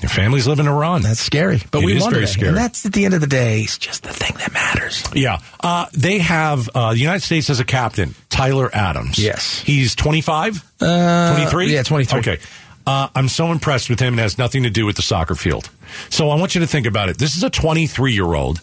Your 0.02 0.10
families 0.10 0.48
live 0.48 0.60
in 0.60 0.68
Iran. 0.68 1.02
That's 1.02 1.20
scary. 1.20 1.62
But 1.72 1.84
It 1.84 1.86
we 1.86 1.98
is 1.98 2.06
very 2.08 2.24
it. 2.24 2.28
scary. 2.28 2.48
And 2.50 2.58
that's 2.58 2.86
at 2.86 2.94
the 2.94 3.04
end 3.04 3.14
of 3.14 3.20
the 3.22 3.28
day, 3.28 3.62
it's 3.64 3.78
just 3.78 4.04
the 4.04 4.14
thing 4.14 4.34
that 4.38 4.54
matters. 4.54 5.04
yeah. 5.14 5.40
Uh, 5.60 5.88
they 5.92 6.20
have 6.20 6.70
uh, 6.74 6.94
the 6.94 7.00
United 7.00 7.22
States 7.22 7.50
has 7.50 7.60
a 7.60 7.66
captain, 7.66 8.16
Tyler 8.30 8.70
Adams. 8.74 9.20
Yes. 9.20 9.60
He's 9.60 9.96
25, 9.96 10.64
Uh, 10.80 11.36
23? 11.36 11.74
yeah, 11.74 11.84
23. 11.84 12.20
Okay. 12.20 12.40
Uh, 12.88 13.10
I'm 13.16 13.28
so 13.28 13.52
impressed 13.52 13.90
with 13.90 14.00
him. 14.00 14.18
It 14.18 14.22
has 14.22 14.38
nothing 14.38 14.64
to 14.64 14.70
do 14.70 14.86
with 14.86 14.96
the 14.96 15.02
soccer 15.02 15.36
field. 15.36 15.70
So 16.10 16.30
I 16.30 16.36
want 16.40 16.56
you 16.56 16.62
to 16.62 16.68
think 16.68 16.88
about 16.88 17.10
it. 17.10 17.18
This 17.18 17.36
is 17.38 17.44
a 17.44 17.50
23 17.50 18.14
year 18.14 18.34
old, 18.34 18.62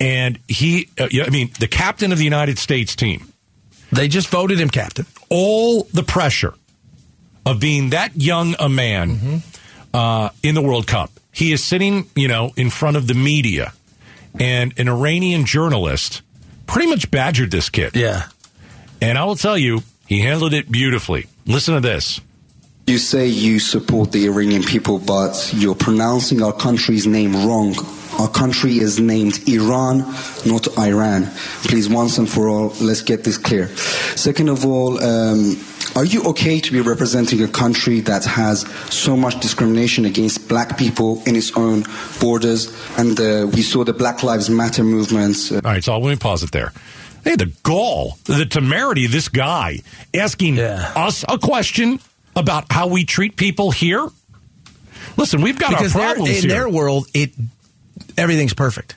and 0.00 0.38
he, 0.48 0.88
uh, 0.98 1.08
I 1.12 1.30
mean, 1.30 1.50
the 1.60 1.68
captain 1.68 2.12
of 2.12 2.18
the 2.18 2.24
United 2.24 2.58
States 2.58 2.94
team. 2.94 3.32
They 3.92 4.08
just 4.08 4.28
voted 4.28 4.58
him 4.58 4.68
captain. 4.70 5.06
all 5.30 5.84
the 5.92 6.02
pressure 6.02 6.54
of 7.46 7.60
being 7.60 7.90
that 7.90 8.16
young 8.16 8.54
a 8.58 8.68
man 8.68 9.42
uh, 9.92 10.30
in 10.42 10.54
the 10.54 10.62
World 10.62 10.86
Cup. 10.86 11.10
He 11.32 11.52
is 11.52 11.62
sitting, 11.62 12.06
you 12.16 12.28
know, 12.28 12.52
in 12.56 12.70
front 12.70 12.96
of 12.96 13.06
the 13.06 13.14
media, 13.14 13.72
and 14.38 14.72
an 14.78 14.88
Iranian 14.88 15.44
journalist 15.44 16.22
pretty 16.66 16.88
much 16.88 17.10
badgered 17.10 17.50
this 17.50 17.68
kid. 17.70 17.94
Yeah. 17.96 18.24
And 19.00 19.18
I 19.18 19.24
will 19.24 19.36
tell 19.36 19.56
you, 19.58 19.82
he 20.06 20.20
handled 20.20 20.54
it 20.54 20.70
beautifully. 20.70 21.26
Listen 21.46 21.74
to 21.74 21.80
this. 21.80 22.20
You 22.86 22.98
say 22.98 23.26
you 23.28 23.58
support 23.60 24.12
the 24.12 24.26
Iranian 24.26 24.62
people, 24.62 24.98
but 24.98 25.50
you're 25.56 25.74
pronouncing 25.74 26.42
our 26.42 26.52
country's 26.52 27.06
name 27.06 27.32
wrong. 27.46 27.74
Our 28.18 28.28
country 28.28 28.78
is 28.78 29.00
named 29.00 29.48
Iran, 29.48 30.00
not 30.44 30.68
Iran. 30.78 31.24
Please, 31.64 31.88
once 31.88 32.18
and 32.18 32.28
for 32.28 32.46
all, 32.48 32.74
let's 32.82 33.00
get 33.00 33.24
this 33.24 33.38
clear. 33.38 33.68
Second 34.16 34.50
of 34.50 34.66
all, 34.66 35.02
um, 35.02 35.56
are 35.96 36.04
you 36.04 36.22
okay 36.24 36.60
to 36.60 36.72
be 36.72 36.80
representing 36.82 37.42
a 37.42 37.48
country 37.48 38.00
that 38.00 38.24
has 38.26 38.60
so 38.94 39.16
much 39.16 39.40
discrimination 39.40 40.04
against 40.04 40.46
black 40.48 40.76
people 40.76 41.22
in 41.26 41.36
its 41.36 41.56
own 41.56 41.84
borders? 42.20 42.68
And 42.98 43.18
uh, 43.18 43.46
we 43.52 43.62
saw 43.62 43.84
the 43.84 43.94
Black 43.94 44.22
Lives 44.22 44.50
Matter 44.50 44.84
movements. 44.84 45.50
Uh, 45.50 45.56
All 45.64 45.72
right, 45.72 45.82
so 45.82 45.98
let 45.98 46.10
me 46.10 46.16
pause 46.16 46.42
it 46.42 46.52
there. 46.52 46.72
Hey, 47.24 47.36
the 47.36 47.50
gall, 47.62 48.18
the 48.24 48.44
temerity 48.44 49.06
of 49.06 49.12
this 49.12 49.28
guy 49.30 49.78
asking 50.12 50.56
Yeah. 50.56 50.92
us 50.94 51.24
a 51.26 51.38
question 51.38 51.98
about 52.36 52.66
how 52.70 52.86
we 52.88 53.04
treat 53.04 53.36
people 53.36 53.70
here. 53.70 54.08
Listen, 55.16 55.42
we've 55.42 55.58
got 55.58 55.70
Because 55.70 55.94
our 55.94 56.02
problems 56.14 56.30
in 56.30 56.36
here. 56.42 56.48
their 56.48 56.68
world, 56.68 57.06
it 57.14 57.32
everything's 58.16 58.54
perfect. 58.54 58.96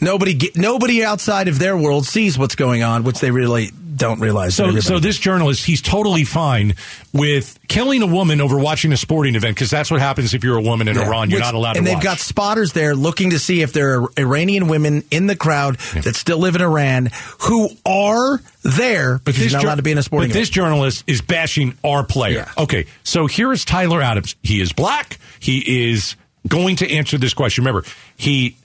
Nobody 0.00 0.50
nobody 0.56 1.04
outside 1.04 1.48
of 1.48 1.58
their 1.58 1.76
world 1.76 2.06
sees 2.06 2.38
what's 2.38 2.54
going 2.54 2.82
on, 2.82 3.04
which 3.04 3.20
they 3.20 3.30
really 3.30 3.70
don't 4.00 4.18
realize. 4.18 4.54
So, 4.56 4.80
so 4.80 4.98
this 4.98 5.18
journalist, 5.18 5.64
he's 5.64 5.80
totally 5.80 6.24
fine 6.24 6.74
with 7.12 7.56
killing 7.68 8.02
a 8.02 8.06
woman 8.06 8.40
over 8.40 8.58
watching 8.58 8.92
a 8.92 8.96
sporting 8.96 9.36
event 9.36 9.54
because 9.54 9.70
that's 9.70 9.90
what 9.90 10.00
happens 10.00 10.34
if 10.34 10.42
you're 10.42 10.56
a 10.56 10.62
woman 10.62 10.88
in 10.88 10.96
Yeah. 10.96 11.06
Iran. 11.06 11.30
You're 11.30 11.38
Which- 11.38 11.44
not 11.44 11.54
allowed 11.54 11.74
to 11.74 11.78
and 11.78 11.86
to 11.86 11.90
they've 11.90 11.96
watch. 11.96 12.04
got 12.04 12.18
spotters 12.18 12.72
there 12.72 12.94
looking 12.96 13.30
to 13.30 13.38
see 13.38 13.62
if 13.62 13.72
there 13.72 14.00
are 14.00 14.08
Iranian 14.18 14.66
women 14.66 15.04
in 15.12 15.26
the 15.28 15.36
crowd 15.36 15.78
that 16.02 16.16
still 16.16 16.38
live 16.38 16.56
in 16.56 16.62
Iran 16.62 17.10
who 17.42 17.68
are 17.86 18.40
there 18.64 19.18
because 19.24 19.44
you're 19.44 19.52
not 19.52 19.64
allowed 19.64 19.74
to 19.76 19.82
be 19.82 19.92
in 19.92 19.98
a 19.98 20.02
sporting 20.02 20.30
But 20.30 20.34
this 20.34 20.50
journalist 20.50 21.04
is 21.06 21.20
bashing 21.20 21.74
our 21.84 22.02
player. 22.02 22.46
Yeah. 22.56 22.62
Okay, 22.62 22.86
so 23.04 23.26
here 23.26 23.52
is 23.52 23.64
Tyler 23.64 24.02
Adams. 24.02 24.34
He 24.42 24.60
is 24.60 24.72
black. 24.72 25.18
He 25.38 25.90
is 25.90 26.16
going 26.48 26.76
to 26.76 26.90
answer 26.90 27.18
this 27.18 27.34
question. 27.34 27.64
Remember, 27.64 27.86
he 28.16 28.56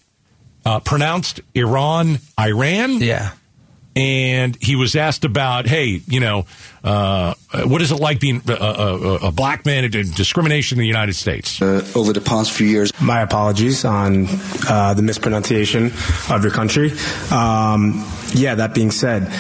uh, 0.66 0.80
pronounced 0.80 1.42
Iran 1.54 2.20
Iran. 2.40 3.00
Yeah. 3.02 3.32
And 3.96 4.58
he 4.62 4.76
was 4.76 4.96
asked 4.96 5.24
about, 5.24 5.68
hey, 5.68 6.02
you 6.08 6.20
know, 6.20 6.46
uh, 6.86 7.34
what 7.66 7.82
is 7.82 7.92
it 7.92 8.00
like 8.00 8.20
being 8.20 8.42
a, 8.48 8.54
a, 8.54 9.16
a 9.28 9.32
black 9.32 9.66
man 9.66 9.84
and 9.84 10.16
discrimination 10.16 10.78
in 10.78 10.82
the 10.82 10.88
United 10.88 11.14
States? 11.14 11.62
uh, 11.62 11.86
over 11.96 12.14
the 12.14 12.22
past 12.22 12.52
few 12.52 12.68
years. 12.68 12.92
My 13.02 13.22
apologies 13.22 13.86
on 13.86 14.28
uh, 14.70 14.94
the 14.94 15.02
mispronunciation 15.02 15.92
of 16.30 16.44
your 16.44 16.52
country. 16.52 16.92
Um, 17.32 18.06
yeah, 18.34 18.56
that 18.56 18.74
being 18.74 18.92
said, 18.92 19.32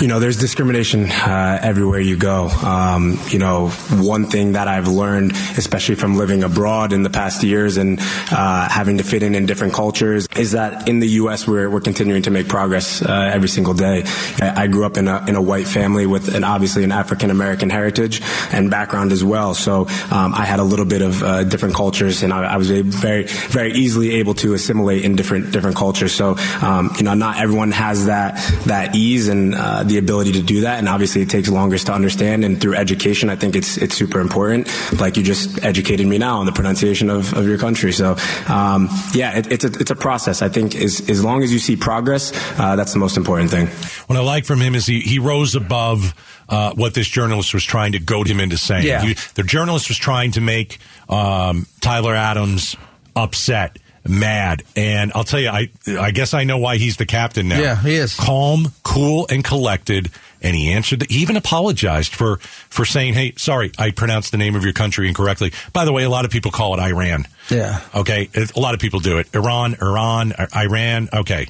you 0.00 0.08
know, 0.08 0.18
there's 0.18 0.38
discrimination 0.38 1.10
uh, 1.10 1.58
everywhere 1.62 2.00
you 2.00 2.16
go. 2.16 2.48
Um, 2.48 3.18
you 3.28 3.38
know, 3.38 3.68
one 3.68 4.26
thing 4.26 4.52
that 4.52 4.68
I've 4.68 4.88
learned, 4.88 5.32
especially 5.56 5.94
from 5.94 6.16
living 6.16 6.42
abroad 6.42 6.92
in 6.92 7.02
the 7.02 7.10
past 7.10 7.42
years 7.42 7.76
and 7.76 7.98
uh, 8.00 8.68
having 8.68 8.98
to 8.98 9.04
fit 9.04 9.22
in 9.22 9.34
in 9.34 9.46
different 9.46 9.74
cultures, 9.74 10.26
is 10.36 10.52
that 10.52 10.88
in 10.88 10.98
the 10.98 11.08
U.S. 11.08 11.46
we're, 11.46 11.70
we're 11.70 11.80
continuing 11.80 12.22
to 12.22 12.30
make 12.30 12.48
progress 12.48 13.02
uh, 13.02 13.30
every 13.32 13.48
single 13.48 13.74
day. 13.74 14.02
I 14.40 14.62
I 14.62 14.66
grew 14.68 14.86
up 14.86 14.96
in 14.96 15.08
a, 15.08 15.24
in 15.26 15.34
a 15.34 15.42
white 15.42 15.66
family 15.66 16.06
with 16.06 16.34
an 16.36 16.44
obviously 16.44 16.81
an 16.84 16.92
African 16.92 17.30
American 17.30 17.70
heritage 17.70 18.22
and 18.52 18.70
background 18.70 19.12
as 19.12 19.24
well. 19.24 19.54
So 19.54 19.86
um, 20.10 20.34
I 20.34 20.44
had 20.44 20.60
a 20.60 20.64
little 20.64 20.84
bit 20.84 21.02
of 21.02 21.22
uh, 21.22 21.44
different 21.44 21.74
cultures, 21.74 22.22
and 22.22 22.32
I, 22.32 22.54
I 22.54 22.56
was 22.56 22.70
very 22.70 23.24
very 23.24 23.72
easily 23.72 24.14
able 24.14 24.34
to 24.34 24.54
assimilate 24.54 25.04
in 25.04 25.16
different 25.16 25.52
different 25.52 25.76
cultures. 25.76 26.14
So 26.14 26.36
um, 26.62 26.90
you 26.96 27.04
know, 27.04 27.14
not 27.14 27.38
everyone 27.38 27.72
has 27.72 28.06
that 28.06 28.36
that 28.66 28.94
ease 28.94 29.28
and 29.28 29.54
uh, 29.54 29.82
the 29.84 29.98
ability 29.98 30.32
to 30.32 30.42
do 30.42 30.62
that, 30.62 30.78
and 30.78 30.88
obviously 30.88 31.22
it 31.22 31.30
takes 31.30 31.48
longer 31.48 31.78
to 31.78 31.92
understand. 31.92 32.44
And 32.44 32.60
through 32.60 32.74
education, 32.74 33.30
I 33.30 33.36
think 33.36 33.56
it's 33.56 33.76
it's 33.78 33.94
super 33.94 34.20
important. 34.20 34.68
Like 35.00 35.16
you 35.16 35.22
just 35.22 35.64
educated 35.64 36.06
me 36.06 36.18
now 36.18 36.38
on 36.38 36.46
the 36.46 36.52
pronunciation 36.52 37.10
of, 37.10 37.32
of 37.34 37.46
your 37.46 37.58
country. 37.58 37.92
So 37.92 38.16
um, 38.48 38.88
yeah, 39.14 39.38
it, 39.38 39.50
it's 39.50 39.64
a 39.64 39.68
it's 39.68 39.90
a 39.90 39.96
process. 39.96 40.42
I 40.42 40.48
think 40.48 40.74
as 40.74 41.08
as 41.08 41.24
long 41.24 41.42
as 41.42 41.52
you 41.52 41.58
see 41.58 41.76
progress, 41.76 42.32
uh, 42.58 42.76
that's 42.76 42.92
the 42.92 42.98
most 42.98 43.16
important 43.16 43.50
thing. 43.50 43.68
What 44.06 44.18
I 44.18 44.22
like 44.22 44.44
from 44.44 44.60
him 44.60 44.74
is 44.74 44.86
he, 44.86 45.00
he 45.00 45.18
rose 45.18 45.54
above 45.54 46.14
uh, 46.52 46.72
what 46.74 46.92
this 46.94 47.08
journalist 47.08 47.54
was 47.54 47.64
trying 47.64 47.92
to 47.92 47.98
goad 47.98 48.26
him 48.28 48.38
into 48.38 48.56
saying. 48.58 48.86
Yeah. 48.86 49.00
He- 49.02 49.16
the 49.34 49.42
journalist 49.42 49.88
was 49.88 49.96
trying 49.98 50.32
to 50.32 50.40
make 50.40 50.78
um, 51.08 51.66
Tyler 51.80 52.14
Adams 52.14 52.76
upset 53.16 53.78
mad. 54.06 54.62
And 54.76 55.12
I'll 55.14 55.24
tell 55.24 55.40
you, 55.40 55.48
I 55.48 55.70
I 55.98 56.10
guess 56.10 56.34
I 56.34 56.44
know 56.44 56.58
why 56.58 56.76
he's 56.76 56.96
the 56.96 57.06
captain 57.06 57.48
now. 57.48 57.60
Yeah, 57.60 57.76
he 57.80 57.94
is. 57.94 58.14
calm, 58.14 58.72
cool, 58.82 59.26
and 59.30 59.42
collected. 59.44 60.10
And 60.44 60.56
he 60.56 60.72
answered. 60.72 61.00
The, 61.00 61.06
he 61.08 61.20
even 61.20 61.36
apologized 61.36 62.12
for 62.12 62.38
for 62.68 62.84
saying, 62.84 63.14
"Hey, 63.14 63.34
sorry, 63.36 63.70
I 63.78 63.92
pronounced 63.92 64.32
the 64.32 64.38
name 64.38 64.56
of 64.56 64.64
your 64.64 64.72
country 64.72 65.06
incorrectly." 65.06 65.52
By 65.72 65.84
the 65.84 65.92
way, 65.92 66.02
a 66.02 66.10
lot 66.10 66.24
of 66.24 66.32
people 66.32 66.50
call 66.50 66.74
it 66.74 66.80
Iran. 66.80 67.28
Yeah. 67.48 67.78
Okay, 67.94 68.28
a 68.34 68.58
lot 68.58 68.74
of 68.74 68.80
people 68.80 68.98
do 68.98 69.18
it. 69.18 69.28
Iran, 69.34 69.76
Iran, 69.80 70.32
Iran. 70.54 71.08
Okay, 71.12 71.46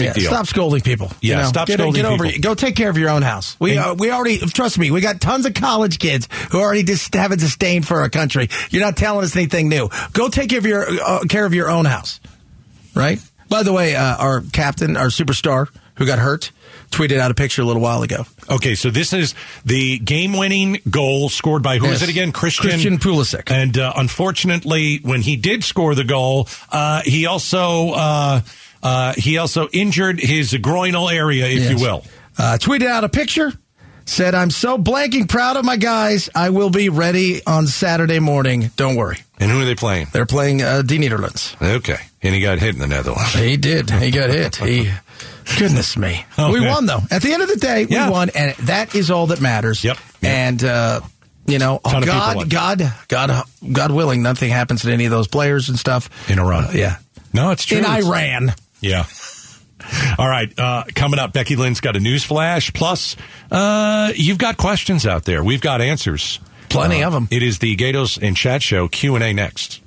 big 0.00 0.06
Yeah, 0.08 0.12
deal. 0.14 0.30
Stop 0.30 0.46
scolding 0.46 0.80
people. 0.80 1.12
Yeah, 1.20 1.44
stop 1.46 1.66
get, 1.68 1.78
scolding 1.78 2.02
get 2.02 2.10
over 2.10 2.24
people. 2.24 2.38
it. 2.38 2.42
Go 2.42 2.54
take 2.54 2.74
care 2.76 2.90
of 2.90 2.98
your 2.98 3.10
own 3.10 3.22
house. 3.22 3.56
We 3.60 3.78
uh, 3.78 3.94
we 3.94 4.10
already 4.10 4.38
trust 4.38 4.78
me. 4.78 4.90
We 4.90 5.00
got 5.00 5.20
tons 5.20 5.46
of 5.46 5.54
college 5.54 5.98
kids 5.98 6.28
who 6.50 6.60
already 6.60 6.82
just 6.82 7.14
have 7.14 7.32
a 7.32 7.36
disdain 7.36 7.82
for 7.82 8.00
our 8.00 8.08
country. 8.10 8.48
You're 8.70 8.82
not 8.82 8.96
telling 8.96 9.24
us 9.24 9.36
anything 9.36 9.68
new. 9.68 9.88
Go 10.12 10.28
take 10.28 10.50
care 10.50 10.58
of 10.58 10.66
your 10.66 10.86
uh, 10.88 11.20
care 11.28 11.44
of 11.46 11.54
your 11.54 11.70
own 11.70 11.84
house. 11.84 12.20
Right. 12.94 13.20
By 13.48 13.62
the 13.62 13.72
way, 13.72 13.94
uh, 13.96 14.16
our 14.16 14.42
captain, 14.52 14.96
our 14.96 15.08
superstar 15.08 15.68
who 15.96 16.06
got 16.06 16.18
hurt, 16.18 16.50
tweeted 16.90 17.18
out 17.18 17.30
a 17.30 17.34
picture 17.34 17.62
a 17.62 17.64
little 17.64 17.82
while 17.82 18.02
ago. 18.02 18.24
Okay, 18.48 18.74
so 18.74 18.90
this 18.90 19.12
is 19.12 19.34
the 19.64 19.98
game-winning 19.98 20.78
goal 20.88 21.28
scored 21.28 21.62
by 21.62 21.78
who 21.78 21.84
is 21.86 22.00
Yes. 22.00 22.02
it 22.02 22.08
again? 22.08 22.32
Christian 22.32 22.70
Christian 22.70 22.98
Pulisic. 22.98 23.50
And 23.50 23.76
uh, 23.76 23.92
unfortunately, 23.96 24.98
when 25.02 25.20
he 25.20 25.36
did 25.36 25.62
score 25.64 25.94
the 25.94 26.04
goal, 26.04 26.48
uh, 26.70 27.02
he 27.04 27.26
also 27.26 27.90
uh, 27.90 28.40
uh, 28.82 29.14
he 29.16 29.38
also 29.38 29.68
injured 29.72 30.20
his 30.20 30.52
groinal 30.52 31.12
area, 31.12 31.46
if 31.46 31.70
you 31.70 31.76
will. 31.84 32.04
Uh, 32.38 32.56
tweeted 32.60 32.86
out 32.86 33.04
a 33.04 33.08
picture. 33.08 33.52
Said, 34.06 34.34
I'm 34.34 34.50
so 34.50 34.76
blanking 34.76 35.28
proud 35.28 35.56
of 35.56 35.64
my 35.64 35.76
guys. 35.76 36.28
I 36.34 36.50
will 36.50 36.70
be 36.70 36.88
ready 36.88 37.44
on 37.46 37.68
Saturday 37.68 38.18
morning. 38.18 38.70
Don't 38.74 38.96
worry. 38.96 39.18
And 39.38 39.52
who 39.52 39.60
are 39.60 39.64
they 39.64 39.76
playing? 39.76 40.08
They're 40.12 40.26
playing 40.26 40.62
uh, 40.62 40.82
the 40.82 40.98
Netherlands. 40.98 41.54
Okay, 41.62 41.98
and 42.20 42.34
he 42.34 42.40
got 42.40 42.58
hit 42.58 42.74
in 42.74 42.80
the 42.80 42.88
Netherlands. 42.88 43.34
He 43.34 43.56
did. 43.56 43.88
He 43.88 44.10
got 44.10 44.30
hit. 44.30 44.56
He, 44.56 44.90
goodness 45.58 45.96
me. 45.96 46.24
Oh, 46.36 46.50
we 46.52 46.60
won, 46.60 46.86
though. 46.86 47.00
At 47.10 47.22
the 47.22 47.32
end 47.32 47.42
of 47.42 47.48
the 47.48 47.56
day, 47.56 47.84
we 47.86 47.94
Yeah. 47.94 48.10
won, 48.10 48.30
and 48.34 48.54
that 48.66 48.96
is 48.96 49.12
all 49.12 49.28
that 49.28 49.40
matters. 49.40 49.84
Yep. 49.84 49.96
Yep. 50.22 50.32
And, 50.32 50.64
uh, 50.64 51.00
you 51.46 51.58
know, 51.58 51.78
Ton 51.84 52.02
of 52.02 52.08
people 52.08 52.34
won. 52.34 52.48
God, 52.48 52.78
God, 53.08 53.28
God, 53.28 53.44
God 53.72 53.92
willing, 53.92 54.22
nothing 54.22 54.50
happens 54.50 54.82
to 54.82 54.92
any 54.92 55.04
of 55.04 55.10
those 55.12 55.28
players 55.28 55.68
and 55.68 55.78
stuff. 55.78 56.08
In 56.28 56.40
Iran. 56.40 56.64
Uh, 56.64 56.70
yeah. 56.74 56.96
No, 57.32 57.52
it's 57.52 57.64
true. 57.64 57.78
In 57.78 57.84
Iran. 57.84 58.54
Yeah. 58.80 59.04
All 60.18 60.28
right. 60.28 60.52
Uh, 60.58 60.84
coming 60.94 61.18
up, 61.18 61.32
Becky 61.32 61.56
Lynn's 61.56 61.80
got 61.80 61.96
a 61.96 62.00
news 62.00 62.24
flash. 62.24 62.72
Plus, 62.72 63.16
uh, 63.50 64.12
you've 64.14 64.38
got 64.38 64.56
questions 64.56 65.06
out 65.06 65.24
there. 65.24 65.42
We've 65.42 65.60
got 65.60 65.80
answers. 65.80 66.38
Plenty 66.68 67.02
Uh, 67.02 67.08
them. 67.12 67.28
It 67.30 67.42
is 67.42 67.58
the 67.58 67.74
Gaydos 67.76 68.18
and 68.22 68.36
Chad 68.36 68.62
Show 68.62 68.88
Q 68.88 69.14
and 69.16 69.24
A 69.24 69.32
next. 69.32 69.80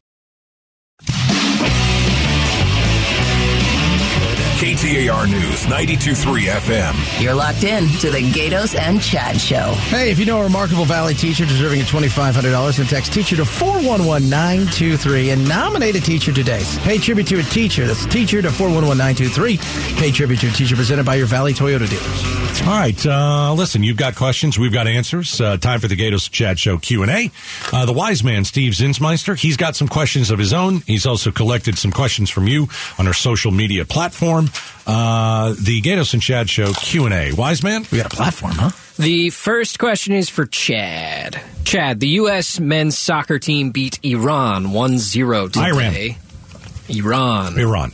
KTAR 4.63 5.29
News, 5.29 5.65
92.3 5.65 6.43
FM. 6.45 7.21
You're 7.21 7.33
locked 7.33 7.65
in 7.65 7.85
to 7.99 8.09
the 8.09 8.19
Gaydos 8.31 8.79
and 8.79 9.01
Chad 9.01 9.35
Show. 9.41 9.73
Hey, 9.89 10.09
if 10.09 10.19
you 10.19 10.25
know 10.25 10.39
a 10.39 10.43
remarkable 10.43 10.85
Valley 10.85 11.13
teacher 11.13 11.45
deserving 11.45 11.81
of 11.81 11.87
$2,500, 11.87 12.77
then 12.77 12.85
text 12.85 13.11
teacher 13.11 13.35
to 13.35 13.43
411923 13.43 15.31
and 15.31 15.49
nominate 15.49 15.97
a 15.97 15.99
teacher 15.99 16.31
today. 16.31 16.63
Pay 16.83 16.97
tribute 16.97 17.27
to 17.27 17.39
a 17.41 17.43
teacher. 17.43 17.85
That's 17.85 18.05
teacher 18.05 18.41
to 18.41 18.49
411923. 18.49 19.97
Pay 19.99 20.11
tribute 20.11 20.39
to 20.39 20.47
a 20.47 20.51
teacher 20.51 20.77
presented 20.77 21.05
by 21.05 21.15
your 21.15 21.27
Valley 21.27 21.51
Toyota 21.51 21.89
dealers. 21.89 22.43
All 22.61 22.69
right. 22.69 23.05
Uh, 23.05 23.53
listen, 23.53 23.83
you've 23.83 23.97
got 23.97 24.15
questions. 24.15 24.57
We've 24.57 24.71
got 24.71 24.87
answers. 24.87 25.41
Uh, 25.41 25.57
time 25.57 25.81
for 25.81 25.89
the 25.89 25.97
Gaydos 25.97 26.31
Chad 26.31 26.57
Show 26.57 26.77
Q 26.77 27.01
and 27.01 27.11
A. 27.11 27.31
Uh, 27.73 27.85
the 27.85 27.91
wise 27.91 28.23
man, 28.23 28.45
Steve 28.45 28.71
Zinsmeister, 28.71 29.37
he's 29.37 29.57
got 29.57 29.75
some 29.75 29.89
questions 29.89 30.31
of 30.31 30.39
his 30.39 30.53
own. 30.53 30.79
He's 30.87 31.05
also 31.05 31.31
collected 31.31 31.77
some 31.77 31.91
questions 31.91 32.29
from 32.29 32.47
you 32.47 32.69
on 32.97 33.07
our 33.07 33.13
social 33.13 33.51
media 33.51 33.83
platform. 33.83 34.49
Uh, 34.85 35.55
the 35.59 35.81
Gaydos 35.81 36.13
and 36.13 36.21
Chad 36.21 36.49
Show 36.49 36.73
Q 36.73 37.05
and 37.05 37.13
A. 37.13 37.31
Wise 37.33 37.63
man. 37.63 37.85
We 37.91 37.97
got 37.97 38.11
a 38.11 38.15
platform, 38.15 38.53
huh? 38.55 38.71
The 38.97 39.29
first 39.29 39.79
question 39.79 40.13
is 40.13 40.29
for 40.29 40.45
Chad. 40.45 41.41
Chad, 41.63 41.99
the 41.99 42.09
U.S. 42.09 42.59
men's 42.59 42.97
soccer 42.97 43.39
team 43.39 43.71
beat 43.71 43.99
Iran 44.03 44.71
1 44.71 44.97
0 44.99 45.47
today. 45.47 46.17
Iran. 46.89 47.55
Iran. 47.55 47.59
Iran. 47.59 47.91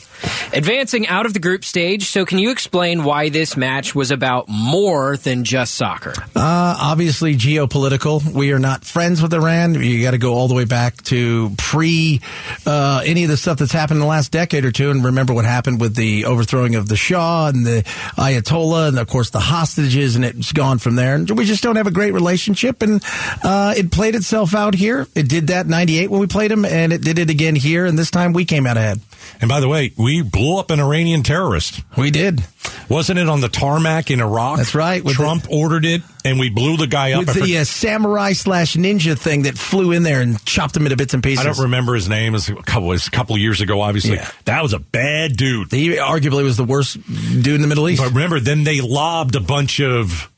Advancing 0.53 1.07
out 1.07 1.25
of 1.25 1.33
the 1.33 1.39
group 1.39 1.63
stage, 1.63 2.09
so 2.09 2.25
can 2.25 2.39
you 2.39 2.51
explain 2.51 3.03
why 3.03 3.29
this 3.29 3.55
match 3.55 3.93
was 3.93 4.11
about 4.11 4.49
more 4.49 5.17
than 5.17 5.43
just 5.43 5.75
soccer? 5.75 6.13
Uh, 6.35 6.75
obviously, 6.79 7.35
geopolitical. 7.35 8.23
We 8.33 8.51
are 8.51 8.59
not 8.59 8.83
friends 8.83 9.21
with 9.21 9.33
Iran. 9.33 9.75
You 9.75 10.01
got 10.01 10.11
to 10.11 10.17
go 10.17 10.33
all 10.33 10.47
the 10.47 10.55
way 10.55 10.65
back 10.65 11.01
to 11.03 11.51
pre 11.57 12.21
uh, 12.65 13.03
any 13.05 13.23
of 13.23 13.29
the 13.29 13.37
stuff 13.37 13.59
that's 13.59 13.71
happened 13.71 13.97
in 13.97 14.01
the 14.01 14.07
last 14.07 14.31
decade 14.31 14.65
or 14.65 14.71
two, 14.71 14.89
and 14.89 15.05
remember 15.05 15.33
what 15.33 15.45
happened 15.45 15.79
with 15.79 15.95
the 15.95 16.25
overthrowing 16.25 16.75
of 16.75 16.87
the 16.87 16.95
Shah 16.97 17.47
and 17.47 17.65
the 17.65 17.83
Ayatollah, 18.17 18.89
and 18.89 18.99
of 18.99 19.07
course 19.07 19.29
the 19.29 19.39
hostages, 19.39 20.15
and 20.15 20.25
it's 20.25 20.51
gone 20.51 20.79
from 20.79 20.95
there. 20.95 21.15
And 21.15 21.29
we 21.37 21.45
just 21.45 21.63
don't 21.63 21.75
have 21.75 21.87
a 21.87 21.91
great 21.91 22.13
relationship, 22.13 22.81
and 22.81 23.03
uh, 23.43 23.73
it 23.77 23.91
played 23.91 24.15
itself 24.15 24.55
out 24.55 24.73
here. 24.73 25.07
It 25.15 25.29
did 25.29 25.47
that 25.47 25.65
in 25.65 25.71
'98 25.71 26.09
when 26.09 26.19
we 26.19 26.27
played 26.27 26.51
them, 26.51 26.65
and 26.65 26.91
it 26.91 27.01
did 27.01 27.19
it 27.19 27.29
again 27.29 27.55
here, 27.55 27.85
and 27.85 27.97
this 27.97 28.11
time 28.11 28.33
we 28.33 28.45
came 28.45 28.65
out 28.65 28.77
ahead. 28.77 28.99
And 29.41 29.47
by 29.49 29.59
the 29.59 29.67
way, 29.67 29.91
we 29.97 30.21
blew 30.21 30.57
up 30.57 30.71
an 30.71 30.79
Iranian 30.79 31.23
terrorist. 31.23 31.81
We 31.97 32.11
did. 32.11 32.43
Wasn't 32.89 33.17
it 33.19 33.29
on 33.29 33.41
the 33.41 33.49
tarmac 33.49 34.09
in 34.11 34.19
Iraq? 34.21 34.57
That's 34.57 34.75
right, 34.75 35.05
Trump 35.05 35.45
ordered 35.49 35.85
it, 35.85 36.01
and 36.25 36.39
we 36.39 36.49
blew 36.49 36.75
the 36.77 36.87
guy 36.87 37.13
up. 37.13 37.25
With 37.27 37.41
the 37.43 37.59
uh, 37.59 37.63
samurai 37.63 38.33
slash 38.33 38.75
ninja 38.75 39.17
thing 39.17 39.43
that 39.43 39.57
flew 39.57 39.91
in 39.91 40.03
there 40.03 40.21
and 40.21 40.43
chopped 40.45 40.75
him 40.75 40.85
into 40.85 40.95
bits 40.97 41.13
and 41.13 41.21
pieces. 41.23 41.45
I 41.45 41.49
don't 41.49 41.59
remember 41.63 41.93
his 41.95 42.09
name. 42.09 42.33
It 42.33 42.37
was 42.37 42.49
a 42.49 42.55
couple, 42.55 42.87
was 42.87 43.07
a 43.07 43.11
couple 43.11 43.37
years 43.37 43.61
ago, 43.61 43.81
obviously. 43.81 44.15
Yeah. 44.15 44.29
That 44.45 44.63
was 44.63 44.73
a 44.73 44.79
bad 44.79 45.37
dude. 45.37 45.71
He 45.71 45.89
arguably 45.97 46.43
was 46.43 46.57
the 46.57 46.63
worst 46.63 46.97
dude 47.07 47.47
in 47.55 47.61
the 47.61 47.67
Middle 47.67 47.87
East. 47.89 48.01
But 48.01 48.09
remember, 48.13 48.39
then 48.39 48.63
they 48.63 48.81
lobbed 48.81 49.35
a 49.35 49.39
bunch 49.41 49.79
of 49.79 50.29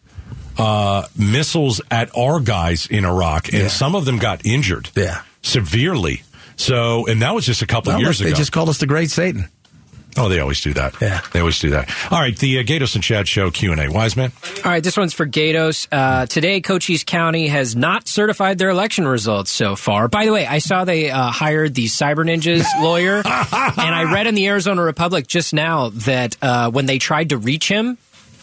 uh, 0.58 1.08
missiles 1.17 1.82
at 1.89 2.15
our 2.17 2.39
guys 2.39 2.86
in 2.88 3.06
Iraq, 3.06 3.47
and 3.54 3.63
Yeah. 3.63 3.67
some 3.69 3.95
of 3.95 4.06
them 4.06 4.17
got 4.17 4.45
injured 4.45 4.89
Yeah. 4.95 5.21
severely. 5.41 6.23
So, 6.62 7.08
and 7.08 7.21
that 7.21 7.34
was 7.34 7.45
just 7.45 7.62
a 7.62 7.67
couple 7.67 7.91
Well, 7.91 8.00
years 8.02 8.19
look, 8.19 8.28
ago. 8.28 8.36
They 8.36 8.39
just 8.39 8.52
called 8.52 8.69
us 8.69 8.78
the 8.78 8.88
Great 8.88 9.10
Satan. 9.10 9.50
oh, 10.17 10.28
they 10.30 10.39
always 10.41 10.60
do 10.62 10.74
that. 10.74 10.93
Yeah. 11.02 11.21
they 11.32 11.39
always 11.39 11.58
do 11.60 11.69
that. 11.71 11.89
All 12.12 12.19
right, 12.19 12.38
the 12.38 12.60
uh, 12.60 12.63
Gaydos 12.63 12.95
and 12.95 13.04
Chad 13.04 13.28
show 13.28 13.50
Q 13.50 13.71
and 13.71 13.80
A. 13.82 13.89
Wise 13.89 14.15
man. 14.17 14.32
All 14.58 14.71
right, 14.71 14.84
this 14.84 14.97
one's 14.97 15.13
for 15.13 15.26
Gaydos. 15.26 15.88
Uh, 15.91 16.26
today, 16.26 16.60
Cochise 16.62 17.04
County 17.06 17.47
has 17.47 17.76
not 17.76 18.08
certified 18.10 18.58
their 18.58 18.69
election 18.69 19.08
results 19.08 19.52
so 19.52 19.76
far. 19.78 20.08
By 20.10 20.26
the 20.26 20.34
way, 20.34 20.45
I 20.45 20.60
saw 20.60 20.84
they 20.84 21.10
uh, 21.10 21.32
hired 21.32 21.74
the 21.76 21.86
Cyber 21.86 22.26
Ninjas 22.26 22.65
lawyer, 22.82 23.17
and 23.17 23.26
I 23.95 24.12
read 24.13 24.28
in 24.28 24.36
the 24.36 24.47
Arizona 24.50 24.82
Republic 24.84 25.28
just 25.28 25.54
now 25.54 25.89
that 25.89 26.36
uh, 26.41 26.69
when 26.71 26.86
they 26.88 26.97
tried 27.00 27.30
to 27.30 27.38
reach 27.38 27.67
him, 27.69 27.97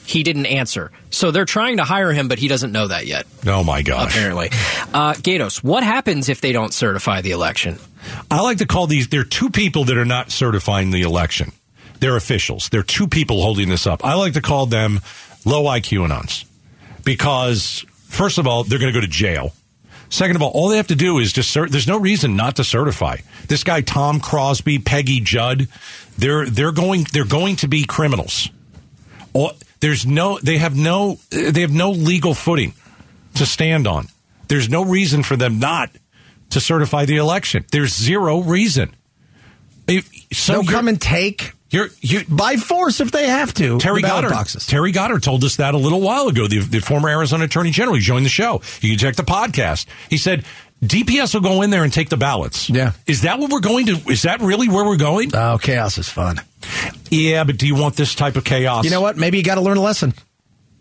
he 0.08 0.22
didn't 0.22 0.46
answer. 0.46 0.90
So 1.10 1.30
they're 1.30 1.44
trying 1.44 1.76
to 1.76 1.84
hire 1.84 2.12
him, 2.12 2.28
but 2.28 2.38
he 2.38 2.48
doesn't 2.48 2.72
know 2.72 2.88
that 2.88 3.06
yet, 3.06 3.26
Oh 3.46 3.62
my 3.62 3.82
gosh. 3.82 4.10
apparently. 4.14 4.48
Uh, 4.94 5.12
Gaydos, 5.14 5.62
what 5.62 5.82
happens 5.84 6.28
if 6.28 6.40
they 6.40 6.52
don't 6.52 6.72
certify 6.72 7.20
the 7.20 7.32
election? 7.32 7.78
I 8.30 8.40
like 8.40 8.58
to 8.58 8.66
call 8.66 8.86
these. 8.86 9.08
There 9.08 9.20
are 9.20 9.24
two 9.24 9.50
people 9.50 9.84
that 9.84 9.98
are 9.98 10.04
not 10.04 10.30
certifying 10.30 10.90
the 10.90 11.02
election. 11.02 11.52
They're 12.00 12.16
officials. 12.16 12.68
There 12.70 12.80
are 12.80 12.84
two 12.84 13.08
people 13.08 13.42
holding 13.42 13.68
this 13.68 13.86
up. 13.86 14.04
I 14.04 14.14
like 14.14 14.32
to 14.34 14.40
call 14.40 14.66
them 14.66 15.00
low 15.44 15.64
IQ 15.64 16.06
anons 16.08 16.44
because, 17.04 17.84
first 18.06 18.38
of 18.38 18.46
all, 18.46 18.64
they're 18.64 18.78
going 18.78 18.92
to 18.92 18.98
go 18.98 19.04
to 19.04 19.10
jail. 19.10 19.52
Second 20.10 20.36
of 20.36 20.42
all, 20.42 20.50
all 20.52 20.68
they 20.68 20.78
have 20.78 20.86
to 20.86 20.94
do 20.94 21.18
is 21.18 21.32
just 21.32 21.54
cert- 21.54 21.68
there's 21.70 21.86
no 21.86 21.98
reason 21.98 22.34
not 22.34 22.56
to 22.56 22.64
certify. 22.64 23.16
This 23.48 23.62
guy 23.62 23.82
Tom 23.82 24.20
Crosby, 24.20 24.78
Peggy 24.78 25.20
Judd, 25.20 25.68
they're 26.16 26.46
they're 26.46 26.72
going 26.72 27.04
they're 27.12 27.26
going 27.26 27.56
to 27.56 27.68
be 27.68 27.84
criminals. 27.84 28.48
All, 29.34 29.52
there's 29.80 30.06
no 30.06 30.38
they 30.38 30.58
have 30.58 30.76
no 30.76 31.18
they 31.30 31.60
have 31.60 31.72
no 31.72 31.90
legal 31.90 32.34
footing 32.34 32.74
to 33.34 33.46
stand 33.46 33.86
on. 33.86 34.06
There's 34.48 34.68
no 34.68 34.84
reason 34.84 35.22
for 35.22 35.36
them 35.36 35.58
not 35.58 35.90
to 36.50 36.60
certify 36.60 37.04
the 37.04 37.16
election. 37.16 37.64
There's 37.70 37.94
zero 37.94 38.40
reason. 38.40 38.94
If, 39.86 40.10
so 40.32 40.54
They'll 40.54 40.64
come 40.64 40.88
and 40.88 41.00
take 41.00 41.52
you're, 41.70 41.88
you 42.00 42.24
by 42.28 42.56
force 42.56 43.00
if 43.00 43.10
they 43.10 43.26
have 43.26 43.52
to. 43.54 43.78
Terry 43.78 44.00
Goddard. 44.00 44.30
boxes. 44.30 44.66
Terry 44.66 44.90
Goddard 44.90 45.22
told 45.22 45.44
us 45.44 45.56
that 45.56 45.74
a 45.74 45.78
little 45.78 46.00
while 46.00 46.28
ago. 46.28 46.46
The, 46.46 46.60
the 46.60 46.80
former 46.80 47.10
Arizona 47.10 47.44
Attorney 47.44 47.70
General. 47.70 47.96
He 47.96 48.00
joined 48.00 48.24
the 48.24 48.30
show. 48.30 48.62
You 48.80 48.90
can 48.90 48.98
check 48.98 49.16
the 49.16 49.22
podcast. 49.22 49.86
He 50.08 50.16
said 50.16 50.44
DPS 50.82 51.34
will 51.34 51.42
go 51.42 51.62
in 51.62 51.70
there 51.70 51.84
and 51.84 51.92
take 51.92 52.08
the 52.08 52.16
ballots. 52.16 52.70
Yeah. 52.70 52.92
Is 53.06 53.22
that 53.22 53.38
what 53.38 53.50
we're 53.50 53.60
going 53.60 53.86
to? 53.86 53.96
Is 54.10 54.22
that 54.22 54.40
really 54.40 54.68
where 54.68 54.84
we're 54.84 54.96
going? 54.96 55.34
Oh, 55.34 55.58
chaos 55.58 55.98
is 55.98 56.08
fun. 56.08 56.40
Yeah, 57.10 57.44
but 57.44 57.58
do 57.58 57.66
you 57.66 57.74
want 57.74 57.96
this 57.96 58.14
type 58.14 58.36
of 58.36 58.44
chaos? 58.44 58.84
You 58.84 58.90
know 58.90 59.00
what? 59.00 59.16
Maybe 59.16 59.38
you 59.38 59.44
got 59.44 59.56
to 59.56 59.60
learn 59.60 59.76
a 59.76 59.82
lesson. 59.82 60.14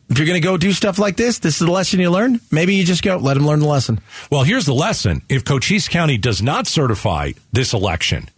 If 0.09 0.17
you're 0.17 0.27
going 0.27 0.41
to 0.41 0.45
go 0.45 0.55
do 0.55 0.71
stuff 0.71 0.99
like 0.99 1.17
this, 1.17 1.39
this 1.39 1.59
is 1.59 1.67
the 1.67 1.71
lesson 1.71 1.99
you 1.99 2.09
learn. 2.09 2.39
Maybe 2.49 2.75
you 2.75 2.85
just 2.85 3.03
go 3.03 3.17
let 3.17 3.33
them 3.33 3.45
learn 3.45 3.59
the 3.59 3.67
lesson. 3.67 3.99
Well, 4.31 4.43
here's 4.43 4.65
the 4.65 4.73
lesson. 4.73 5.21
If 5.27 5.43
Cochise 5.43 5.89
County 5.89 6.17
does 6.17 6.41
not 6.41 6.65
certify 6.65 7.31
this 7.51 7.73
election, 7.73 8.29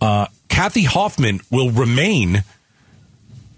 uh, 0.00 0.26
Kathy 0.48 0.84
Hoffman 0.84 1.40
will 1.50 1.70
remain 1.70 2.44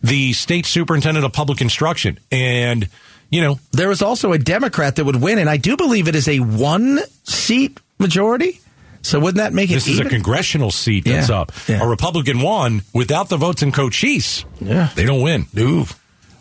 the 0.02 0.32
state 0.32 0.66
superintendent 0.66 1.24
of 1.24 1.32
public 1.32 1.60
instruction. 1.60 2.18
And, 2.32 2.88
you 3.30 3.40
know, 3.40 3.60
There 3.70 3.90
is 3.92 4.02
also 4.02 4.32
a 4.32 4.38
Democrat 4.38 4.96
that 4.96 5.04
would 5.04 5.16
win, 5.16 5.38
and 5.38 5.48
I 5.48 5.56
do 5.56 5.76
believe 5.76 6.08
it 6.08 6.16
is 6.16 6.28
a 6.28 6.40
one 6.40 6.98
seat 7.22 7.78
majority 7.98 8.60
So 9.04 9.20
wouldn't 9.20 9.36
that 9.36 9.52
make 9.52 9.70
it 9.70 9.74
This 9.74 9.86
is 9.86 10.00
a 10.00 10.04
congressional 10.04 10.70
seat 10.70 11.04
that's 11.04 11.28
Yeah, 11.28 11.40
up. 11.40 11.52
yeah. 11.68 11.82
A 11.82 11.86
Republican 11.86 12.40
won 12.40 12.82
without 12.92 13.28
the 13.28 13.36
votes 13.36 13.62
in 13.62 13.70
Cochise. 13.70 14.44
Yeah. 14.60 14.88
They 14.94 15.04
don't 15.04 15.20
win. 15.20 15.46
No. 15.52 15.86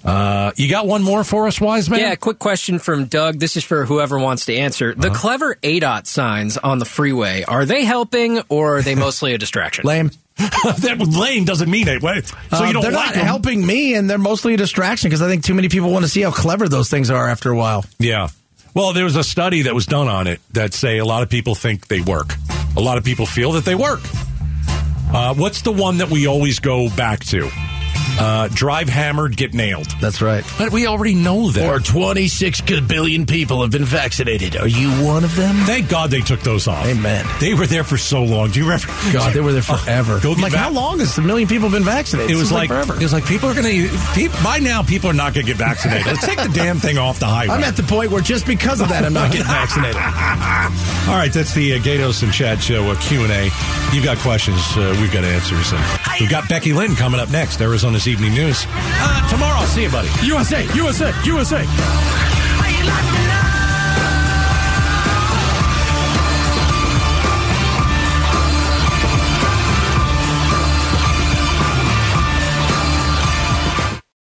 Uh, 0.03 0.51
you 0.57 0.69
got 0.69 0.85
one 0.85 1.01
more 1.01 1.23
for 1.23 1.47
us, 1.47 1.61
wise 1.61 1.89
man? 1.89 1.99
Yeah, 1.99 2.15
quick 2.15 2.37
question 2.39 2.77
from 2.79 3.05
Doug. 3.05 3.39
This 3.39 3.55
is 3.55 3.63
for 3.63 3.85
whoever 3.85 4.19
wants 4.19 4.45
to 4.47 4.55
answer. 4.55 4.93
The 4.93 5.09
clever 5.09 5.55
ADOT 5.63 6.07
signs 6.07 6.57
on 6.57 6.79
the 6.79 6.85
freeway, 6.85 7.43
are 7.43 7.65
they 7.65 7.85
helping 7.85 8.41
or 8.49 8.77
are 8.77 8.81
they 8.81 8.95
mostly 8.95 9.33
a 9.33 9.37
distraction? 9.37 9.85
Lame. 9.87 10.11
that 10.37 10.97
lame 10.99 11.45
doesn't 11.45 11.69
mean 11.69 11.87
it. 11.87 12.01
What? 12.01 12.25
So 12.25 12.35
Uh, 12.51 12.63
you 12.67 12.73
don't 12.73 12.81
they're 12.81 12.91
like 12.91 13.05
not 13.07 13.13
them. 13.15 13.25
helping 13.25 13.65
me, 13.65 13.93
and 13.93 14.09
they're 14.09 14.17
mostly 14.17 14.55
a 14.55 14.57
distraction 14.57 15.09
because 15.09 15.21
I 15.21 15.27
think 15.27 15.43
too 15.45 15.53
many 15.53 15.69
people 15.69 15.91
want 15.91 16.03
to 16.05 16.09
see 16.09 16.21
how 16.21 16.31
clever 16.31 16.67
those 16.67 16.89
things 16.89 17.09
are 17.11 17.29
after 17.29 17.51
a 17.51 17.55
while. 17.55 17.85
Yeah. 17.99 18.29
Well, 18.75 18.93
there 18.93 19.03
was 19.03 19.15
a 19.15 19.23
study 19.23 19.63
that 19.63 19.75
was 19.75 19.85
done 19.85 20.07
on 20.07 20.25
it 20.25 20.41
that 20.53 20.73
say 20.73 20.97
a 20.97 21.05
lot 21.05 21.21
of 21.21 21.29
people 21.29 21.53
think 21.53 21.87
they 21.87 22.01
work. 22.01 22.33
A 22.75 22.81
lot 22.81 22.97
of 22.97 23.03
people 23.03 23.27
feel 23.27 23.51
that 23.51 23.65
they 23.65 23.75
work. 23.75 24.01
Uh, 25.13 25.35
what's 25.35 25.61
the 25.61 25.71
one 25.71 25.99
that 25.99 26.09
we 26.09 26.25
always 26.25 26.59
go 26.59 26.89
back 26.95 27.19
to? 27.25 27.51
Uh, 28.19 28.47
drive 28.53 28.87
hammered, 28.89 29.35
get 29.35 29.53
nailed. 29.53 29.87
That's 29.99 30.21
right. 30.21 30.45
But 30.57 30.71
we 30.71 30.85
already 30.87 31.15
know 31.15 31.49
that. 31.51 31.67
Or 31.67 31.79
26 31.79 32.61
billion 32.87 33.25
people 33.25 33.61
have 33.63 33.71
been 33.71 33.85
vaccinated. 33.85 34.55
Are 34.55 34.67
you 34.67 34.89
one 35.03 35.23
of 35.23 35.35
them? 35.35 35.55
Thank 35.65 35.89
God 35.89 36.11
they 36.11 36.21
took 36.21 36.41
those 36.41 36.67
off. 36.67 36.85
Amen. 36.85 37.25
They 37.39 37.53
were 37.53 37.65
there 37.65 37.83
for 37.83 37.97
so 37.97 38.23
long. 38.23 38.51
Do 38.51 38.59
you 38.59 38.65
remember? 38.65 38.87
God, 39.11 39.33
they 39.33 39.41
were 39.41 39.51
there 39.51 39.61
forever. 39.63 40.19
Go 40.21 40.33
like, 40.33 40.51
back- 40.51 40.61
how 40.61 40.71
long 40.71 40.99
has 40.99 41.17
a 41.17 41.21
million 41.21 41.47
people 41.49 41.69
been 41.69 41.83
vaccinated? 41.83 42.31
It 42.31 42.35
was 42.35 42.49
Seems 42.49 42.51
like, 42.53 42.69
forever. 42.69 42.93
it 42.95 43.01
was 43.01 43.13
like 43.13 43.25
people 43.25 43.49
are 43.49 43.53
going 43.55 43.65
to 43.89 44.29
by 44.43 44.59
now 44.59 44.83
people 44.83 45.09
are 45.09 45.13
not 45.13 45.33
going 45.33 45.45
to 45.45 45.51
get 45.51 45.57
vaccinated. 45.57 46.05
Let's 46.05 46.25
take 46.25 46.37
the 46.37 46.51
damn 46.53 46.77
thing 46.77 46.97
off 46.97 47.19
the 47.19 47.25
highway. 47.25 47.53
I'm 47.55 47.63
at 47.63 47.75
the 47.75 47.83
point 47.83 48.11
where 48.11 48.21
just 48.21 48.45
because 48.45 48.79
of 48.81 48.89
that, 48.89 49.03
I'm 49.05 49.13
not 49.13 49.31
getting 49.31 49.47
vaccinated. 49.47 49.95
All 51.09 51.17
right, 51.17 51.31
that's 51.33 51.53
the 51.53 51.73
uh, 51.73 51.77
Gaydos 51.79 52.23
and 52.23 52.31
Chad 52.31 52.61
show 52.61 52.89
uh, 52.91 52.95
Q 53.01 53.23
and 53.23 53.31
A. 53.31 53.82
You've 53.93 54.03
got 54.03 54.17
questions, 54.17 54.59
uh, 54.75 54.97
we've 54.99 55.11
got 55.11 55.23
answers, 55.23 55.71
and 55.71 55.81
we've 56.19 56.29
got 56.29 56.49
Becky 56.49 56.73
Lynn 56.73 56.95
coming 56.95 57.19
up 57.19 57.29
next. 57.29 57.61
Arizona's 57.61 58.07
Evening 58.07 58.33
News 58.33 58.65
uh, 58.67 59.29
tomorrow. 59.29 59.59
I'll 59.59 59.67
see 59.67 59.83
you, 59.83 59.91
buddy. 59.91 60.09
USA, 60.25 60.65
USA, 60.73 61.13
USA. 61.23 63.22